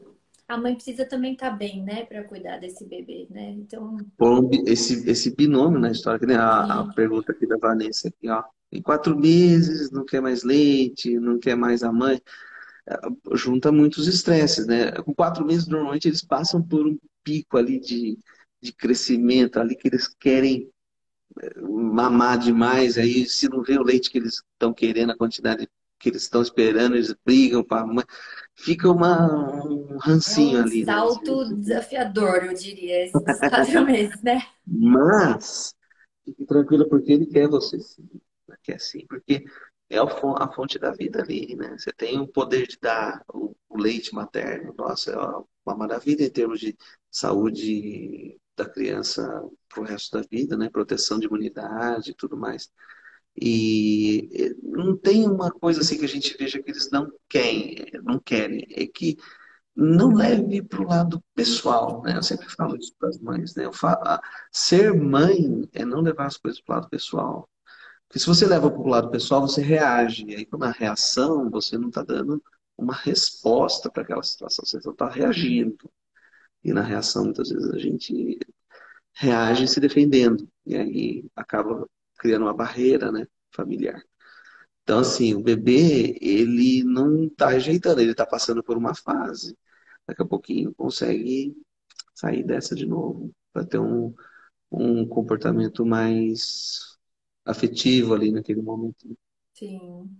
[0.48, 3.50] a mãe precisa também estar tá bem, né, para cuidar desse bebê, né?
[3.50, 3.98] Então.
[4.18, 8.28] Bom, esse, esse binômio na história, que nem a, a pergunta aqui da Vanessa aqui,
[8.28, 12.20] ó em quatro meses, não quer mais leite, não quer mais a mãe.
[12.88, 12.96] É,
[13.34, 14.92] junta muitos estresses, né?
[14.92, 18.18] Com quatro meses, normalmente, eles passam por um pico ali de,
[18.60, 20.70] de crescimento, ali que eles querem
[21.40, 25.68] é, mamar demais, aí se não vê o leite que eles estão querendo, a quantidade
[25.98, 27.84] que eles estão esperando, eles brigam para
[28.54, 30.84] fica uma, um rancinho é um ali.
[30.84, 30.92] Né?
[30.92, 31.56] Salto né?
[31.56, 34.42] desafiador, eu diria, esses quatro meses, né?
[34.66, 35.74] Mas
[36.24, 38.08] fique tranquila porque ele quer você sim.
[38.68, 39.46] Quer sim, porque
[39.88, 41.74] é a fonte da vida ali, né?
[41.78, 45.16] Você tem o poder de dar o, leite materno, nossa, é
[45.64, 46.76] uma maravilha em termos de
[47.10, 49.22] saúde da criança
[49.68, 50.68] para o resto da vida, né?
[50.68, 52.70] Proteção de imunidade e tudo mais.
[53.40, 58.18] E não tem uma coisa assim que a gente veja que eles não querem, não
[58.18, 58.66] querem.
[58.70, 59.16] É que
[59.76, 62.16] não leve para o lado pessoal, né?
[62.16, 63.70] Eu sempre falo isso para as mães, né?
[63.72, 64.20] Falo,
[64.52, 67.48] ser mãe é não levar as coisas para o lado pessoal.
[68.08, 70.24] Porque se você leva para o lado pessoal, você reage.
[70.26, 72.42] E aí, na reação, você não está dando
[72.76, 75.90] uma resposta para aquela situação, você só está reagindo.
[76.64, 78.38] E na reação, muitas vezes, a gente
[79.14, 80.48] reage se defendendo.
[80.66, 81.86] E aí acaba
[82.18, 84.02] criando uma barreira né, familiar.
[84.82, 89.56] Então, assim, o bebê, ele não está rejeitando, ele está passando por uma fase.
[90.06, 91.54] Daqui a pouquinho consegue
[92.14, 94.14] sair dessa de novo, para ter um,
[94.70, 96.87] um comportamento mais
[97.48, 99.16] afetivo ali naquele momento.
[99.54, 100.10] Sim.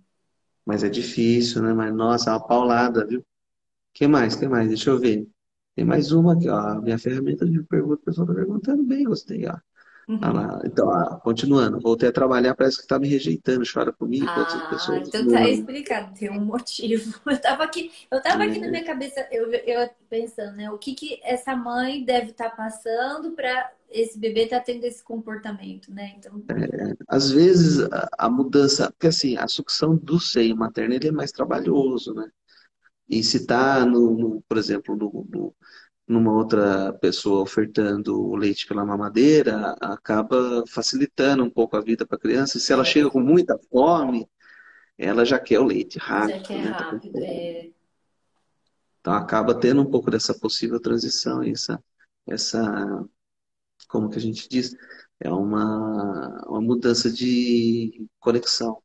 [0.67, 1.73] Mas é difícil, né?
[1.73, 3.25] Mas, nossa, é uma paulada, viu?
[3.95, 4.37] que mais?
[4.37, 4.69] que mais?
[4.69, 5.29] Deixa eu ver.
[5.75, 6.57] Tem mais uma aqui, ó.
[6.57, 9.59] A minha ferramenta de pergunta, o pessoal está perguntando bem, gostei, ó.
[10.09, 10.19] Uhum.
[10.23, 14.39] Ah, então, ah, continuando, voltei a trabalhar, parece que está me rejeitando, chora comigo, ah,
[14.39, 15.07] outras pessoas.
[15.07, 17.21] Então tá explicado, tem um motivo.
[17.29, 20.71] Eu estava aqui, eu tava aqui na minha cabeça, eu, eu pensando, né?
[20.71, 24.85] O que, que essa mãe deve estar tá passando para esse bebê estar tá tendo
[24.85, 26.15] esse comportamento, né?
[26.17, 26.43] Então...
[26.49, 31.13] É, às vezes a, a, mudança, porque assim, a sucção do seio materno ele é
[31.13, 32.31] mais trabalhoso, né?
[33.09, 35.55] E se está, no, no, por exemplo, no, no
[36.09, 42.17] numa outra pessoa ofertando o leite pela mamadeira, acaba facilitando um pouco a vida para
[42.17, 42.57] a criança.
[42.57, 44.27] E se ela chega com muita fome,
[44.97, 46.39] ela já quer o leite rápido.
[46.39, 46.71] Já quer né?
[46.73, 47.71] Tá rápido, é.
[49.01, 51.83] Então acaba tendo um pouco dessa possível transição, essa,
[52.27, 53.05] essa
[53.87, 54.75] como que a gente diz,
[55.21, 58.83] é uma, uma mudança de conexão.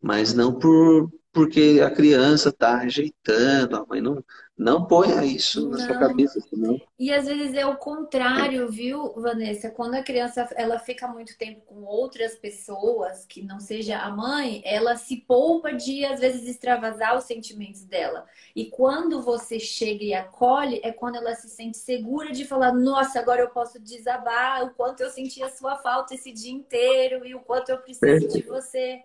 [0.00, 4.24] Mas não por, porque a criança está rejeitando, a mãe não,
[4.58, 6.80] não ponha isso na sua cabeça, senão.
[6.98, 9.70] E às vezes é o contrário, viu, Vanessa?
[9.70, 14.62] Quando a criança ela fica muito tempo com outras pessoas, que não seja a mãe,
[14.64, 18.24] ela se poupa de às vezes extravasar os sentimentos dela.
[18.54, 23.20] E quando você chega e acolhe, é quando ela se sente segura de falar: Nossa,
[23.20, 27.34] agora eu posso desabar o quanto eu senti a sua falta esse dia inteiro e
[27.34, 28.32] o quanto eu preciso Perfeito.
[28.32, 29.02] de você.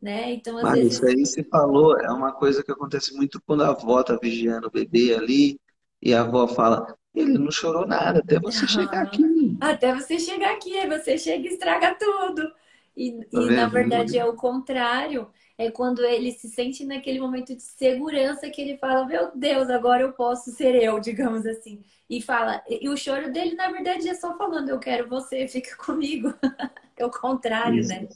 [0.00, 0.34] Né?
[0.34, 0.92] Então, às Mas vezes...
[0.94, 4.68] isso aí você falou, é uma coisa que acontece muito quando a avó está vigiando
[4.68, 5.60] o bebê ali
[6.00, 8.68] e a avó fala, ele não chorou nada até você uhum.
[8.68, 9.56] chegar aqui.
[9.60, 12.48] Até você chegar aqui, aí você chega e estraga tudo.
[12.96, 15.28] E, tá e na verdade é o contrário.
[15.56, 20.02] É quando ele se sente naquele momento de segurança que ele fala, meu Deus, agora
[20.02, 21.82] eu posso ser eu, digamos assim.
[22.08, 25.76] E fala, e o choro dele, na verdade, é só falando, eu quero você, fica
[25.76, 26.32] comigo.
[26.96, 27.88] é o contrário, Isso.
[27.88, 28.08] né?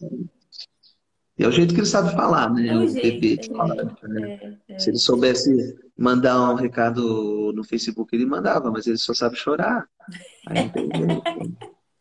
[1.39, 2.68] É o jeito que ele sabe falar, né?
[2.68, 4.39] É o, o é, fala, né?
[4.68, 4.78] é, é.
[4.78, 5.51] Se ele soubesse
[5.97, 9.89] mandar um recado no Facebook, ele mandava, mas ele só sabe chorar.
[10.47, 11.22] Aí não tem jeito.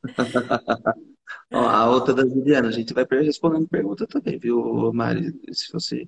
[1.53, 5.33] Ó, a outra da Juliana, a gente vai respondendo pergunta também, viu, Mari?
[5.51, 6.07] Se você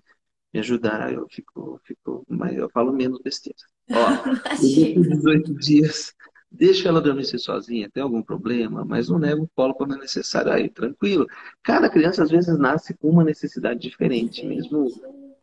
[0.53, 3.57] me ajudar, eu fico, fico mas eu falo menos besteira.
[3.89, 6.13] Ó, 18 dias
[6.55, 10.51] Deixa ela dormir sozinha, tem algum problema, mas não leva o colo quando é necessário.
[10.51, 11.25] Aí, tranquilo.
[11.63, 14.45] Cada criança, às vezes, nasce com uma necessidade diferente.
[14.45, 14.87] Mesmo,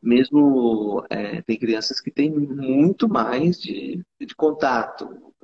[0.01, 5.35] mesmo é, tem crianças que têm muito mais de, de contato.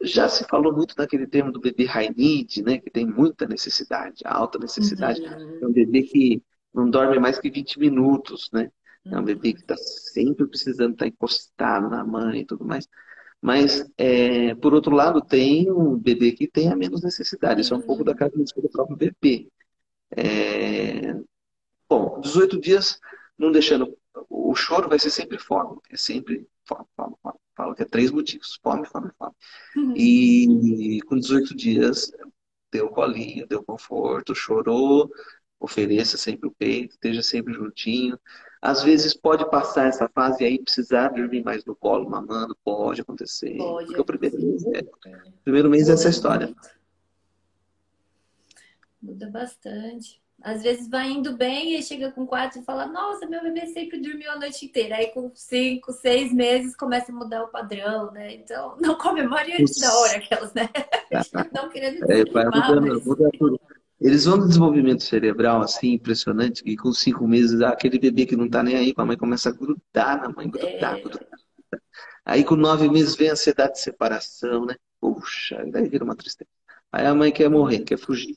[0.00, 2.78] Já se falou muito naquele termo do bebê high need, né?
[2.78, 5.20] Que tem muita necessidade, alta necessidade.
[5.20, 5.58] Uhum.
[5.60, 6.42] É um bebê que
[6.72, 8.70] não dorme mais que 20 minutos, né?
[9.04, 12.88] É um bebê que está sempre precisando estar tá encostado na mãe e tudo mais.
[13.42, 17.60] Mas, é, por outro lado, tem um bebê que tem a menos necessidade.
[17.60, 19.48] Isso é um pouco da característica do próprio bebê.
[20.12, 21.12] É,
[21.88, 23.00] bom, 18 dias,
[23.36, 23.98] não deixando.
[24.30, 25.80] O choro vai ser sempre fome.
[25.90, 27.34] É sempre fome, fome, fome.
[27.56, 29.32] Falo que é três motivos: fome, fome, fome.
[29.76, 29.94] Uhum.
[29.96, 32.12] E com 18 dias,
[32.70, 35.10] deu colinho, deu conforto, chorou,
[35.62, 38.18] ofereça sempre o peito, esteja sempre juntinho.
[38.60, 43.56] Às vezes pode passar essa fase aí precisar dormir mais no colo, mamando, pode acontecer.
[43.56, 43.86] Pode.
[43.86, 46.54] Porque o primeiro mês é, o primeiro mês é essa história.
[49.00, 50.20] Muda bastante.
[50.40, 54.00] Às vezes vai indo bem e chega com quatro e fala, nossa, meu bebê sempre
[54.00, 54.96] dormiu a noite inteira.
[54.96, 58.34] Aí com cinco, seis meses começa a mudar o padrão, né?
[58.34, 60.68] Então, não comemore antes da hora aquelas, né?
[61.54, 63.04] não querendo é, vai mudando, mas...
[63.04, 63.60] muda tudo.
[64.02, 68.50] Eles vão no desenvolvimento cerebral assim, impressionante, que com cinco meses, aquele bebê que não
[68.50, 71.00] tá nem aí, a mãe começa a grudar na mãe, grudar, é...
[71.00, 71.26] grudar.
[72.24, 74.74] Aí com nove meses vem a ansiedade de separação, né?
[75.00, 76.50] Puxa, daí vira uma tristeza.
[76.90, 78.36] Aí a mãe quer morrer, quer fugir.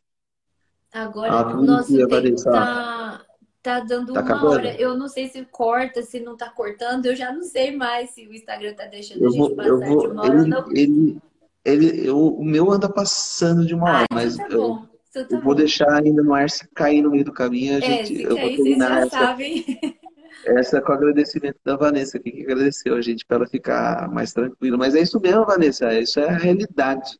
[0.93, 3.21] Agora, o nosso tempo tá,
[3.61, 4.53] tá dando tá uma acabando.
[4.53, 4.79] hora.
[4.79, 7.07] Eu não sei se corta, se não tá cortando.
[7.07, 9.69] Eu já não sei mais se o Instagram tá deixando eu a gente vou, passar
[9.71, 10.71] vou, de uma hora ele, não.
[10.71, 11.17] Ele,
[11.65, 14.87] ele, eu, o meu anda passando de uma hora, ah, mas tá eu,
[15.19, 17.75] eu tá vou deixar ainda no ar se cair no meio do caminho.
[17.75, 19.65] A é, gente, é, eu vou terminar essa, sabem.
[20.45, 24.77] essa com o agradecimento da Vanessa, que agradeceu a gente para ela ficar mais tranquila.
[24.77, 27.17] Mas é isso mesmo, Vanessa, isso é a realidade.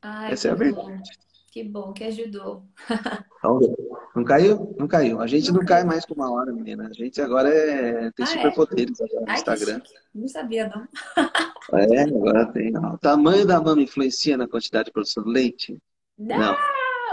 [0.00, 1.10] Ai, essa é a verdade.
[1.52, 2.64] Que bom que ajudou.
[4.16, 4.74] Não caiu?
[4.78, 5.20] Não caiu.
[5.20, 6.86] A gente não, não cai mais com uma hora, menina.
[6.86, 8.10] A gente agora é...
[8.12, 8.32] tem ah, é?
[8.32, 9.04] superpoderes é?
[9.04, 9.80] no Ai, Instagram.
[10.14, 10.88] Não sabia, não.
[11.78, 12.76] É, agora tem.
[12.76, 15.78] O tamanho da mama influencia na quantidade de produção de leite?
[16.18, 16.38] Não.
[16.38, 16.56] não.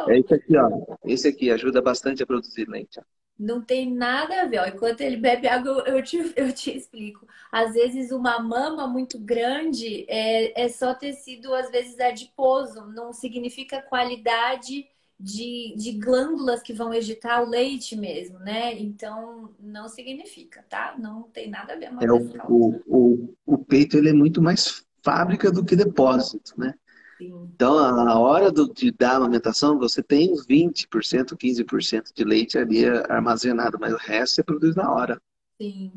[0.07, 0.69] É esse aqui, ó.
[1.03, 2.99] Esse aqui ajuda bastante a produzir leite.
[3.37, 4.59] Não tem nada a ver.
[4.59, 4.65] Ó.
[4.65, 7.25] Enquanto ele bebe água, eu te, eu te explico.
[7.51, 12.85] Às vezes, uma mama muito grande é, é só tecido, às vezes, adiposo.
[12.87, 14.85] Não significa qualidade
[15.19, 18.73] de, de glândulas que vão ejetar o leite mesmo, né?
[18.79, 20.95] Então, não significa, tá?
[20.97, 21.89] Não tem nada a ver.
[22.01, 26.73] É, o, o, o, o peito ele é muito mais fábrica do que depósito, né?
[27.21, 32.57] Então, a hora do, de dar a amamentação, você tem uns 20%, 15% de leite
[32.57, 35.21] ali armazenado, mas o resto você produz na hora.
[35.61, 35.91] Sim.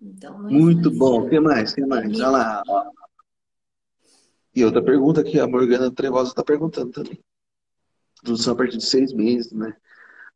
[0.00, 1.26] Então, Muito bom.
[1.26, 1.72] O que mais?
[1.72, 2.12] O que mais?
[2.14, 2.62] Olha lá.
[2.66, 2.90] Ó.
[4.54, 7.18] E outra pergunta aqui, a Morgana Trevosa está perguntando também.
[8.20, 9.76] Introdução a partir de seis meses, né?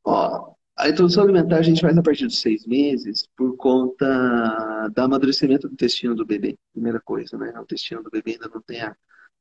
[0.05, 5.01] Ó, a introdução alimentar a gente faz a partir de seis meses por conta do
[5.01, 6.57] amadurecimento do intestino do bebê.
[6.73, 7.53] Primeira coisa, né?
[7.59, 8.95] O intestino do bebê ainda não tem a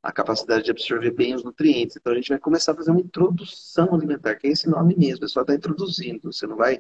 [0.06, 1.98] a capacidade de absorver bem os nutrientes.
[1.98, 5.26] Então a gente vai começar a fazer uma introdução alimentar, que é esse nome mesmo,
[5.26, 6.32] é só está introduzindo.
[6.32, 6.80] Você não vai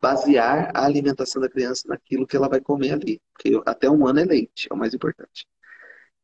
[0.00, 3.20] basear a alimentação da criança naquilo que ela vai comer ali.
[3.34, 5.46] Porque até um ano é leite, é o mais importante.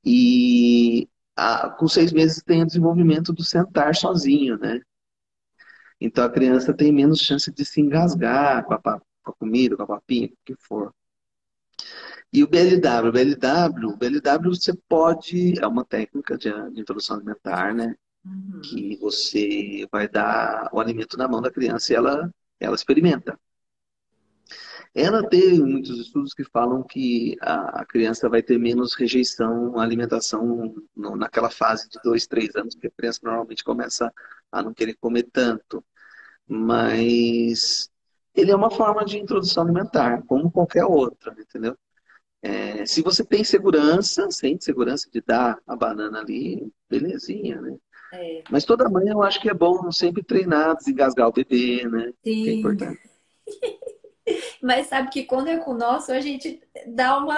[0.02, 4.80] E a, com seis meses tem o desenvolvimento do sentar sozinho, né?
[6.00, 9.82] Então a criança tem menos chance de se engasgar com a, com a comida, com
[9.82, 10.94] a papinha, o que for.
[12.32, 17.16] E o BLW, o BLW, o BLW você pode, é uma técnica de, de introdução
[17.16, 17.94] alimentar, né?
[18.24, 18.60] Uhum.
[18.60, 23.38] Que você vai dar o alimento na mão da criança e ela, ela experimenta.
[24.94, 30.74] Ela tem muitos estudos que falam que a criança vai ter menos rejeição à alimentação
[30.96, 34.12] no, naquela fase de dois, três anos, que a criança normalmente começa
[34.50, 35.84] a não querer comer tanto.
[36.46, 37.90] Mas
[38.34, 41.76] ele é uma forma de introdução alimentar, como qualquer outra, entendeu?
[42.42, 47.76] É, se você tem segurança, sente segurança de dar a banana ali, belezinha, né?
[48.12, 48.42] É.
[48.50, 52.12] Mas toda mãe eu acho que é bom sempre treinar, desengasgar o bebê, né?
[52.24, 52.44] Sim.
[52.44, 53.00] Que é importante.
[54.62, 57.36] Mas sabe que quando é com o nosso, a gente dá uma.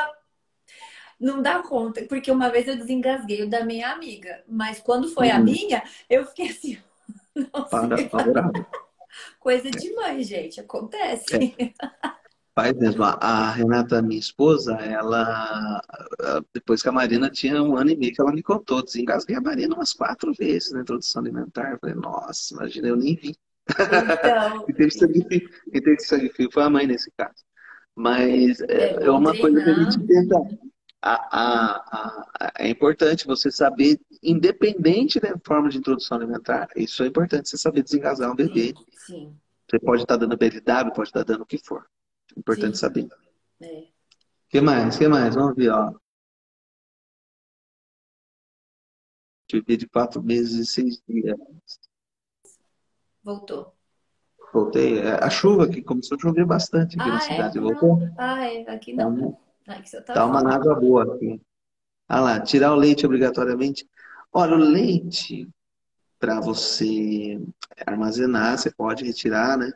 [1.18, 5.28] Não dá conta, porque uma vez eu desengasguei o da minha amiga, mas quando foi
[5.28, 5.36] uhum.
[5.36, 6.78] a minha, eu fiquei assim.
[7.52, 8.50] Nossa, Para,
[9.38, 11.54] Coisa de mãe, gente, acontece.
[11.58, 11.72] É.
[12.54, 13.04] Faz mesmo.
[13.04, 15.80] A Renata, minha esposa, ela,
[16.52, 19.40] depois que a Marina tinha um ano e meio que ela me contou, desengasguei a
[19.40, 21.72] Marina umas quatro vezes na introdução alimentar.
[21.72, 23.36] Eu falei, nossa, imagina, eu nem vi.
[23.68, 24.64] Então...
[24.66, 27.44] quem, teve sangue frio, quem teve sangue frio foi a mãe nesse caso.
[27.94, 30.36] Mas é, é, é uma coisa que a gente tenta.
[31.02, 37.06] A, a, a, é importante você saber, independente da forma de introdução alimentar, isso é
[37.06, 38.74] importante, você saber desengasgar um bebê.
[38.74, 39.36] Sim, sim.
[39.70, 41.86] Você pode estar dando BLW, pode estar dando o que for.
[42.36, 42.80] Importante Sim.
[42.80, 43.08] saber.
[43.60, 43.88] É.
[44.48, 44.96] que mais?
[44.96, 45.34] que mais?
[45.34, 45.92] Vamos ver, ó.
[49.52, 51.36] Bebê de quatro meses e seis dias.
[53.22, 53.74] Voltou.
[54.52, 54.98] Voltei.
[55.00, 57.20] É, a chuva que começou a chover bastante aqui ah, na é?
[57.20, 57.58] cidade.
[57.58, 57.98] Voltou?
[58.16, 58.62] Ah, é.
[58.70, 59.32] Aqui não.
[59.64, 61.40] Tá, aqui tá, tá uma água boa aqui.
[62.08, 63.88] Ah lá, tirar o leite obrigatoriamente.
[64.32, 65.48] Olha, o leite,
[66.18, 67.40] para você
[67.86, 69.72] armazenar, você pode retirar, né?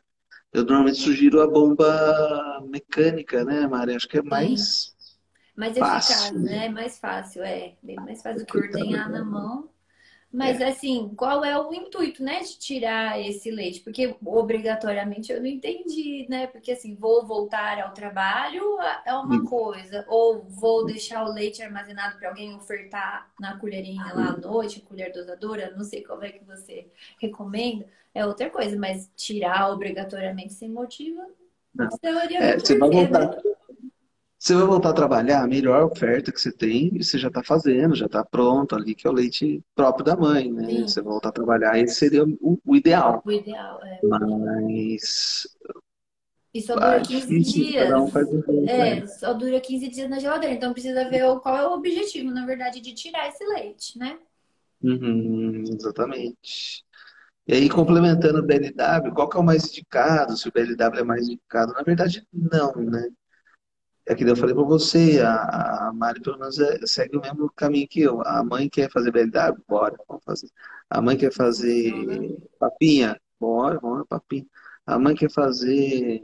[0.54, 3.96] Eu normalmente sugiro a bomba mecânica, né, Mari?
[3.96, 4.94] Acho que é mais.
[5.56, 6.68] Mais eficaz, né?
[6.68, 7.74] Mais fácil, é.
[7.82, 9.68] Bem mais fácil do que ordenhar na mão.
[10.34, 10.66] Mas é.
[10.66, 13.80] assim, qual é o intuito, né, de tirar esse leite?
[13.82, 16.48] Porque obrigatoriamente eu não entendi, né?
[16.48, 18.76] Porque assim, vou voltar ao trabalho
[19.06, 19.44] é uma hum.
[19.44, 24.80] coisa, ou vou deixar o leite armazenado para alguém ofertar na colherinha lá à noite,
[24.80, 26.88] colher dosadora, não sei qual é que você
[27.20, 31.22] recomenda, é outra coisa, mas tirar obrigatoriamente sem motivo,
[31.72, 31.88] não.
[31.98, 33.28] teoria é, você vai voltar.
[33.28, 33.53] Né?
[34.44, 37.94] Você vai voltar a trabalhar, a melhor oferta que você tem, você já está fazendo,
[37.94, 40.68] já está pronto ali, que é o leite próprio da mãe, né?
[40.68, 40.82] Sim.
[40.86, 43.22] Você voltar a trabalhar, esse seria o, o ideal.
[43.24, 44.00] O ideal, é.
[44.06, 45.48] Mas
[46.52, 47.90] E só dura é 15 difícil, dias.
[47.94, 49.06] um jeito, É, né?
[49.06, 50.54] só dura 15 dias na geladeira.
[50.54, 54.18] Então precisa ver qual é o objetivo, na verdade, de tirar esse leite, né?
[54.82, 56.84] Uhum, exatamente.
[57.46, 60.36] E aí, complementando o BLW, qual que é o mais indicado?
[60.36, 61.72] Se o BLW é mais indicado?
[61.72, 63.08] Na verdade, não, né?
[64.06, 67.50] É que eu falei para você, a, a Mari pelo menos é- segue o mesmo
[67.56, 68.20] caminho que eu.
[68.26, 69.62] A mãe quer fazer BLW?
[69.66, 70.48] Bora, vamos fazer.
[70.90, 71.92] A mãe quer fazer
[72.58, 73.18] papinha?
[73.40, 74.46] Bora, vamos papinha.
[74.86, 76.20] A mãe quer fazer,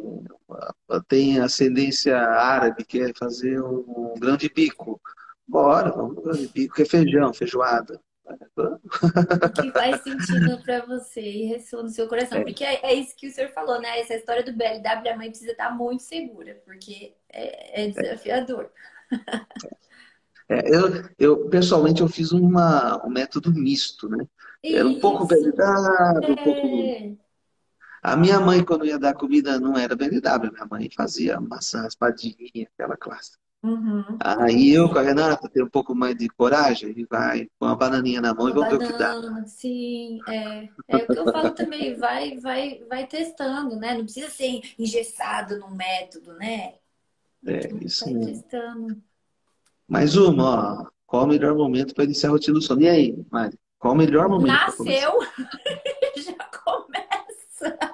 [1.09, 5.01] tem ascendência árabe, quer fazer um grão de bico?
[5.49, 7.99] Bora, vamos no grão de bico, que é feijão, feijoada.
[8.57, 12.39] O que faz sentido pra você e ressoa no seu coração.
[12.39, 12.43] É.
[12.43, 14.01] Porque é, é isso que o senhor falou, né?
[14.01, 18.71] Essa história do BLW, a mãe precisa estar muito segura, porque é, é desafiador.
[20.49, 24.27] É, eu, eu, pessoalmente, eu fiz uma, um método misto, né?
[24.63, 27.13] Era um pouco Isso, BLW, um pouco é.
[28.03, 30.51] A minha mãe, quando ia dar comida, não era BLW.
[30.53, 32.35] Minha mãe fazia maçã raspadinha,
[32.75, 33.33] aquela classe.
[33.63, 34.05] Uhum.
[34.21, 37.75] Aí eu com a Renata tem um pouco mais de coragem e vai com a
[37.75, 39.47] bananinha na mão e Uma vamos ver o que dá.
[39.47, 40.69] sim, é.
[40.89, 43.95] É o que eu falo também, vai, vai, vai testando, né?
[43.95, 46.75] Não precisa ser engessado num método, né?
[47.47, 48.43] É, isso Vai mesmo.
[48.43, 49.03] testando.
[49.89, 50.87] Mais uma, ó.
[51.07, 52.83] Qual o melhor momento para iniciar a rotina do sono?
[52.83, 53.59] E aí, Mari?
[53.79, 54.53] Qual o melhor momento?
[54.53, 55.19] Nasceu,
[56.17, 57.90] já começa.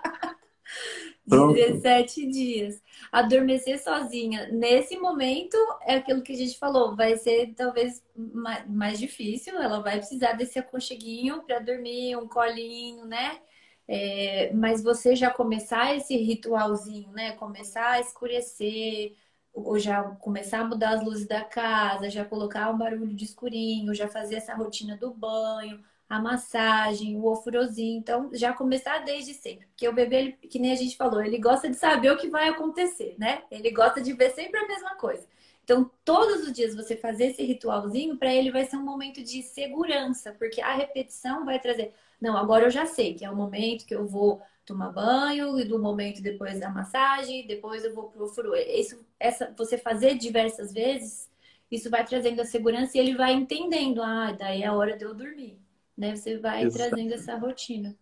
[1.28, 1.84] Pronto.
[1.84, 2.82] 17 dias.
[3.12, 4.48] Adormecer sozinha.
[4.52, 9.56] Nesse momento, é aquilo que a gente falou, vai ser talvez ma- mais difícil.
[9.60, 13.40] Ela vai precisar desse aconcheguinho para dormir, um colinho, né?
[13.88, 17.32] É, mas você já começar esse ritualzinho, né?
[17.36, 19.14] Começar a escurecer,
[19.52, 23.94] ou já começar a mudar as luzes da casa, já colocar um barulho de escurinho,
[23.94, 27.98] já fazer essa rotina do banho, a massagem, o ofurôzinho.
[27.98, 29.66] Então, já começar desde sempre.
[29.66, 32.28] Porque o bebê, ele- que nem a gente falou, ele gosta de saber o que
[32.28, 33.42] vai acontecer, né?
[33.50, 35.26] Ele gosta de ver sempre a mesma coisa.
[35.64, 39.42] Então, todos os dias você fazer esse ritualzinho, para ele vai ser um momento de
[39.42, 41.92] segurança, porque a repetição vai trazer.
[42.20, 45.64] Não, agora eu já sei que é o momento que eu vou tomar banho, e
[45.64, 48.54] do momento depois da massagem, depois eu vou pro ofurô.
[48.54, 51.28] Isso, essa, você fazer diversas vezes,
[51.70, 55.04] isso vai trazendo a segurança e ele vai entendendo, ah, daí é a hora de
[55.04, 55.58] eu dormir.
[55.96, 56.14] Né?
[56.14, 57.96] Você vai trazendo essa rotina.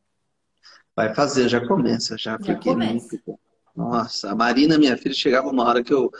[0.96, 2.92] Vai fazer, já começa, já, Já porque começa.
[2.92, 3.38] muito.
[3.74, 6.10] Nossa, a Marina, minha filha, chegava uma hora que eu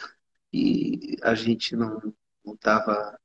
[0.53, 2.01] e a gente não
[2.45, 3.19] não tava,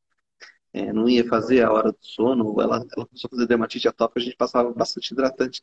[0.72, 4.20] é, não ia fazer a hora do sono, ela, ela começou a fazer dermatite atópica,
[4.22, 5.62] a gente passava bastante hidratante.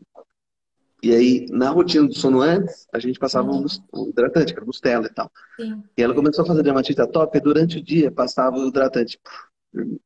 [1.02, 3.64] E aí, na rotina do sono antes, a gente passava um,
[3.94, 5.30] um hidratante, que era Nutella e tal.
[5.58, 9.18] Sim, E ela começou a fazer dermatite atópica e durante o dia passava o hidratante.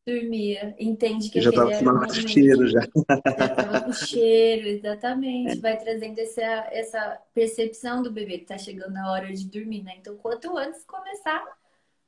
[0.07, 0.75] Dormia.
[0.79, 2.33] Entende que já aquele tava era o acostumado com momento.
[2.33, 2.81] cheiro já.
[2.81, 5.61] Já com cheiro, exatamente.
[5.61, 6.43] Vai trazendo essa,
[6.73, 9.95] essa percepção do bebê que tá chegando a hora de dormir, né?
[9.99, 11.45] Então, quanto antes começar,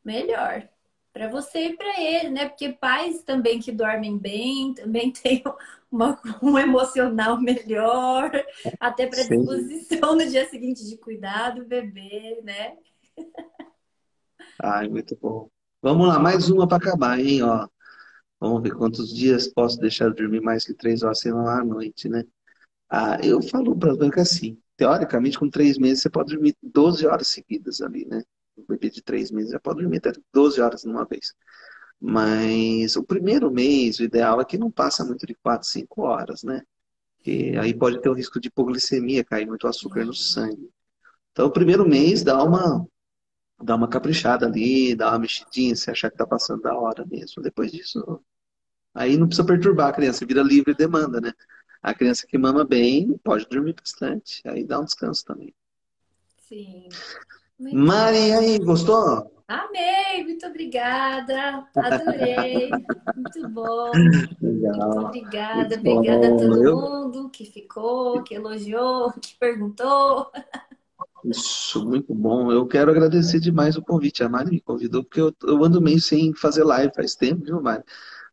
[0.05, 0.69] melhor.
[1.13, 2.49] Pra você e pra ele, né?
[2.49, 5.43] Porque pais também que dormem bem, também têm
[5.91, 8.31] uma, um emocional melhor,
[8.81, 9.29] até Sim.
[9.29, 12.79] disposição no dia seguinte de cuidar do bebê, né?
[14.59, 15.51] Ai, muito bom.
[15.83, 17.43] Vamos lá, mais uma para acabar, hein?
[17.43, 17.67] Ó,
[18.41, 22.09] vamos ver quantos dias posso deixar de dormir mais que três horas sem à noite,
[22.09, 22.25] né?
[22.91, 27.29] Ah, eu falo para que assim, teoricamente, com três meses você pode dormir 12 horas
[27.29, 28.23] seguidas ali, né?
[28.59, 31.35] Um bebê de três meses já pode dormir até 12 horas numa vez.
[32.01, 36.43] Mas o primeiro mês, o ideal é que não passa muito de 4, 5 horas,
[36.45, 36.63] né?
[37.19, 40.71] Porque aí pode ter o risco de hipoglicemia, cair muito açúcar no sangue.
[41.33, 42.87] Então, o primeiro mês dá uma,
[43.63, 47.43] dá uma caprichada ali, dá uma mexidinha, se achar que tá passando da hora mesmo.
[47.43, 48.23] Depois disso,
[48.95, 51.33] aí não precisa perturbar a criança, vira livre demanda, né?
[51.83, 55.55] A criança que mama bem pode dormir bastante, aí dá um descanso também.
[56.39, 57.03] Sim.
[57.59, 59.31] Muito Mari, aí, gostou?
[59.49, 61.69] Amei, muito obrigada.
[61.79, 62.87] Adorei.
[63.15, 64.11] Muito bom.
[64.73, 65.01] Muito Legal.
[65.01, 65.77] obrigada.
[65.77, 66.37] Muito Obrigada a bom.
[66.37, 70.31] todo Eu- mundo que ficou, que elogiou, que perguntou.
[71.25, 72.51] Isso, muito bom.
[72.51, 74.25] Eu quero agradecer demais o convite.
[74.25, 77.63] A Mari me convidou, porque eu, eu ando meio sem fazer live faz tempo, viu,
[77.63, 77.85] Mari?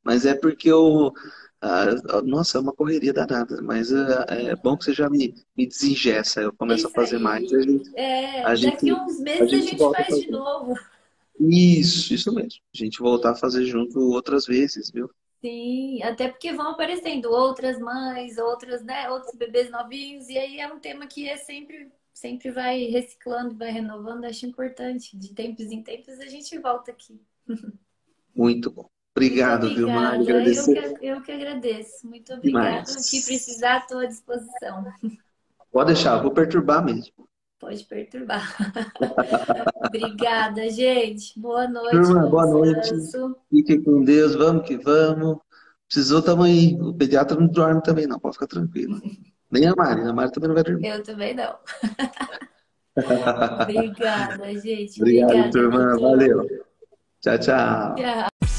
[0.03, 1.13] Mas é porque eu.
[1.61, 5.67] ah, nossa, é uma correria danada, mas ah, é bom que você já me, me
[5.67, 6.41] desingessa.
[6.41, 7.21] Eu começo a fazer aí.
[7.23, 7.53] mais.
[7.53, 10.19] A gente- É, A gente- daqui uns meses a a gente gente volta a faz
[10.19, 10.73] de novo.
[11.39, 12.59] Isso, isso mesmo.
[12.73, 15.09] A gente voltar a fazer junto outras vezes, viu?
[15.41, 20.67] Sim, até porque vão aparecendo outras mães, outras, né, outros bebês novinhos, e aí é
[20.67, 21.89] um tema que é sempre,
[22.19, 25.17] sempre vai reciclando, vai renovando, acho importante.
[25.17, 27.21] De tempos em tempos a gente volta aqui.
[28.35, 28.89] Muito bom.
[29.15, 30.21] Obrigado, Muito viu, Mari?
[30.21, 30.31] obrigada.
[30.31, 30.99] Eu Agradecer.
[30.99, 32.07] que, eu que agradeço.
[32.07, 32.85] Muito obrigada.
[32.85, 34.85] Se precisar, estou à disposição.
[35.71, 37.27] Pode deixar, vou perturbar mesmo.
[37.59, 38.55] Pode perturbar.
[39.85, 41.37] Obrigada, gente.
[41.37, 41.91] Boa noite.
[41.91, 42.89] Turma, boa noite.
[43.49, 45.39] Fiquem com Deus, vamos que vamos.
[45.85, 46.77] Precisou, tamo aí.
[46.79, 49.01] O pediatra não dorme também, não, pode ficar tranquilo.
[49.51, 50.87] Nem a Mari, a Mari também não vai dormir.
[50.87, 51.55] Eu também não.
[53.63, 55.01] Obrigada, gente.
[55.01, 55.99] Obrigado, Obrigada, turma.
[55.99, 56.47] Valeu.
[57.21, 57.95] Tchau, tchau.
[57.95, 58.58] Tchau.